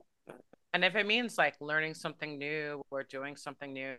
[0.73, 3.95] And if it means like learning something new or doing something new,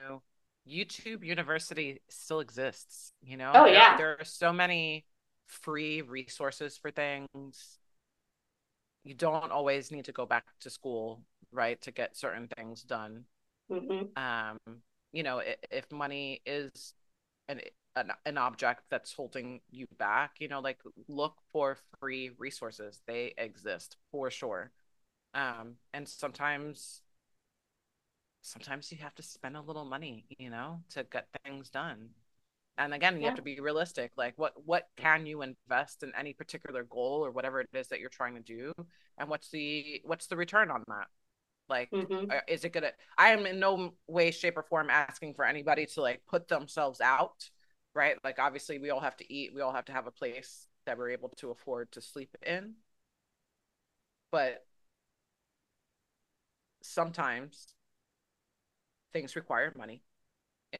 [0.69, 3.53] YouTube University still exists, you know?
[3.55, 3.97] Oh, yeah.
[3.97, 5.07] There, there are so many
[5.47, 7.79] free resources for things.
[9.05, 11.23] You don't always need to go back to school,
[11.53, 13.25] right, to get certain things done.
[13.71, 14.23] Mm-hmm.
[14.23, 14.59] Um,
[15.13, 16.95] you know, if, if money is
[17.49, 17.61] an,
[17.97, 20.79] an an object that's holding you back, you know, like
[21.09, 23.01] look for free resources.
[23.07, 24.71] They exist for sure.
[25.35, 27.03] Um, and sometimes
[28.43, 32.11] sometimes you have to spend a little money, you know, to get things done.
[32.79, 33.29] And again, you yeah.
[33.29, 34.13] have to be realistic.
[34.17, 38.01] Like what what can you invest in any particular goal or whatever it is that
[38.01, 38.73] you're trying to do?
[39.19, 41.09] And what's the what's the return on that?
[41.69, 42.31] Like mm-hmm.
[42.31, 45.87] Uh, is it gonna I am in no way, shape, or form asking for anybody
[45.87, 47.49] to like put themselves out,
[47.95, 48.17] right?
[48.23, 50.97] Like obviously we all have to eat, we all have to have a place that
[50.97, 52.75] we're able to afford to sleep in.
[54.31, 54.65] But
[56.83, 57.75] sometimes
[59.13, 60.03] things require money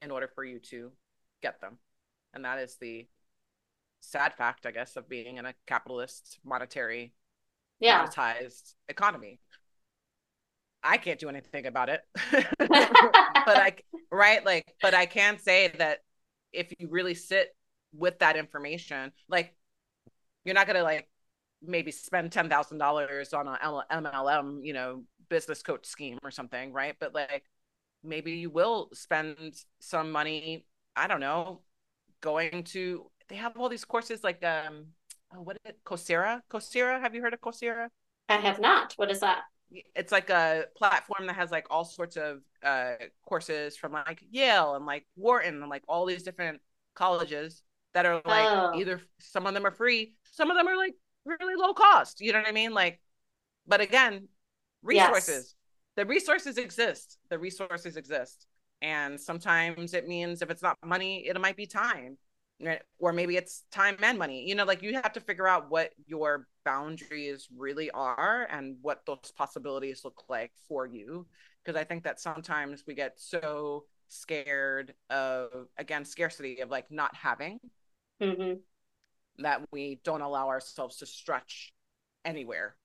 [0.03, 0.93] in order for you to
[1.43, 1.79] get them.
[2.35, 3.07] And that is the
[4.01, 7.13] sad fact, I guess, of being in a capitalist, monetary,
[7.81, 8.05] yeah.
[8.05, 9.41] monetized economy.
[10.87, 12.01] I can't do anything about it.
[12.59, 13.77] but I,
[14.11, 14.45] right?
[14.45, 15.99] Like, but I can say that
[16.53, 17.55] if you really sit
[17.93, 19.55] with that information, like,
[20.45, 21.09] you're not going to like
[21.63, 26.95] maybe spend $10,000 on a MLM, you know, business coach scheme or something, right?
[27.01, 27.45] But like,
[28.07, 30.65] maybe you will spend some money
[30.95, 31.61] i don't know
[32.21, 34.87] going to they have all these courses like um
[35.35, 37.89] oh, what is it coursera coursera have you heard of coursera
[38.29, 42.17] i have not what is that it's like a platform that has like all sorts
[42.17, 42.93] of uh
[43.27, 46.61] courses from like yale and like wharton and like all these different
[46.95, 47.63] colleges
[47.93, 48.73] that are like oh.
[48.77, 50.95] either some of them are free some of them are like
[51.25, 53.01] really low cost you know what i mean like
[53.67, 54.29] but again
[54.83, 55.55] resources yes
[55.97, 57.19] the resources exist.
[57.31, 58.47] The resources exist.
[58.83, 62.19] And sometimes it means if it's not money, it might be time.
[62.99, 64.49] Or maybe it's time and money.
[64.49, 69.05] You know, like you have to figure out what your boundaries really are and what
[69.07, 71.27] those possibilities look like for you.
[71.65, 77.15] Because I think that sometimes we get so scared of, again, scarcity of like not
[77.15, 77.59] having
[78.23, 78.55] mm-hmm.
[79.43, 81.73] that we don't allow ourselves to stretch
[82.25, 82.77] anywhere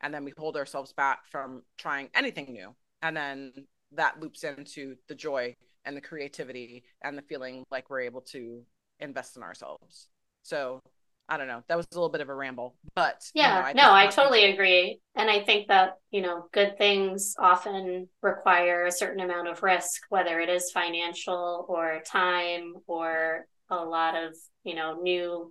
[0.00, 3.52] and then we hold ourselves back from trying anything new and then
[3.92, 8.62] that loops into the joy and the creativity and the feeling like we're able to
[9.00, 10.08] invest in ourselves.
[10.42, 10.80] So
[11.26, 11.62] i don't know.
[11.68, 14.06] That was a little bit of a ramble but yeah you know, I no i
[14.08, 15.00] totally agree.
[15.14, 20.02] And i think that you know good things often require a certain amount of risk
[20.10, 24.34] whether it is financial or time or a lot of
[24.64, 25.50] you know new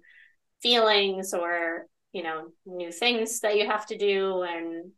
[0.61, 4.43] feelings or you know new things that you have to do.
[4.43, 4.91] And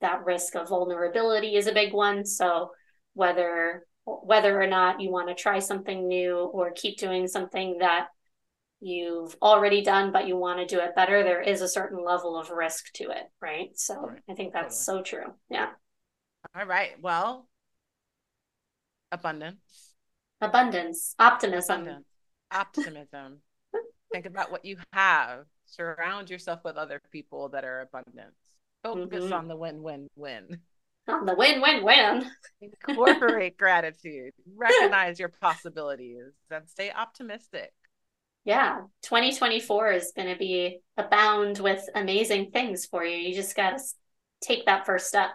[0.00, 2.24] that risk of vulnerability is a big one.
[2.24, 2.70] So
[3.14, 8.08] whether whether or not you want to try something new or keep doing something that
[8.80, 12.38] you've already done but you want to do it better there is a certain level
[12.38, 14.20] of risk to it right so right.
[14.28, 15.04] i think that's totally.
[15.04, 15.68] so true yeah
[16.56, 17.46] all right well
[19.12, 19.94] abundance
[20.40, 22.06] abundance optimism abundance.
[22.50, 23.38] optimism
[24.12, 28.34] think about what you have surround yourself with other people that are abundance
[28.82, 29.32] focus mm-hmm.
[29.34, 30.58] on the win-win-win
[31.10, 32.30] on the win-win-win
[32.60, 34.32] incorporate gratitude.
[34.56, 37.72] Recognize your possibilities and stay optimistic.
[38.44, 38.82] Yeah.
[39.02, 43.16] 2024 is going to be abound with amazing things for you.
[43.16, 43.84] You just got to
[44.40, 45.30] take that first step.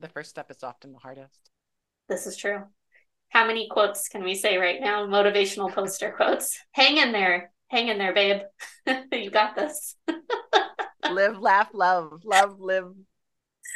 [0.00, 1.50] The first step is often the hardest.
[2.08, 2.62] This is true.
[3.30, 5.06] How many quotes can we say right now?
[5.06, 6.58] Motivational poster quotes.
[6.72, 7.52] Hang in there.
[7.68, 8.40] Hang in there, babe.
[9.12, 9.96] you got this.
[11.10, 12.92] live, laugh, love, love, live,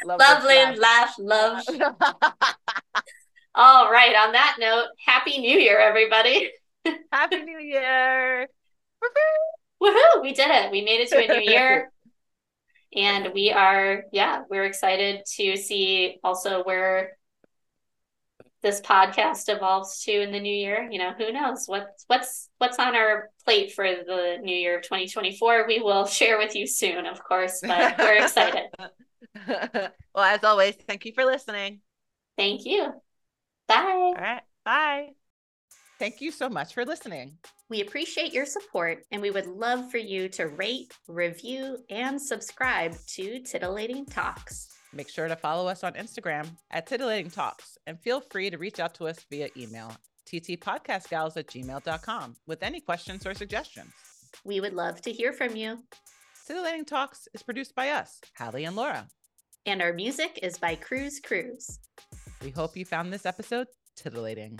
[0.05, 1.63] love, love live, laugh, love.
[3.55, 4.15] All right.
[4.15, 6.51] On that note, happy New Year, everybody.
[7.11, 8.47] Happy New Year.
[9.81, 10.21] Woohoo!
[10.21, 10.71] We did it.
[10.71, 11.91] We made it to a new year.
[12.95, 17.17] and we are, yeah, we're excited to see also where
[18.63, 20.87] this podcast evolves to in the new year.
[20.89, 24.83] You know, who knows what's what's what's on our plate for the new year of
[24.83, 25.67] 2024.
[25.67, 28.65] We will share with you soon, of course, but we're excited.
[29.47, 31.81] well, as always, thank you for listening.
[32.37, 32.91] Thank you.
[33.67, 33.77] Bye.
[33.77, 34.41] All right.
[34.65, 35.09] Bye.
[35.99, 37.37] Thank you so much for listening.
[37.69, 42.95] We appreciate your support and we would love for you to rate, review, and subscribe
[43.15, 44.69] to Titillating Talks.
[44.93, 48.79] Make sure to follow us on Instagram at Titillating Talks and feel free to reach
[48.79, 49.91] out to us via email,
[50.27, 53.91] ttpodcastgals at gmail.com, with any questions or suggestions.
[54.43, 55.79] We would love to hear from you.
[56.45, 59.07] Titillating Talks is produced by us, Hallie and Laura.
[59.65, 61.79] And our music is by Cruz Cruz.
[62.43, 64.59] We hope you found this episode titillating.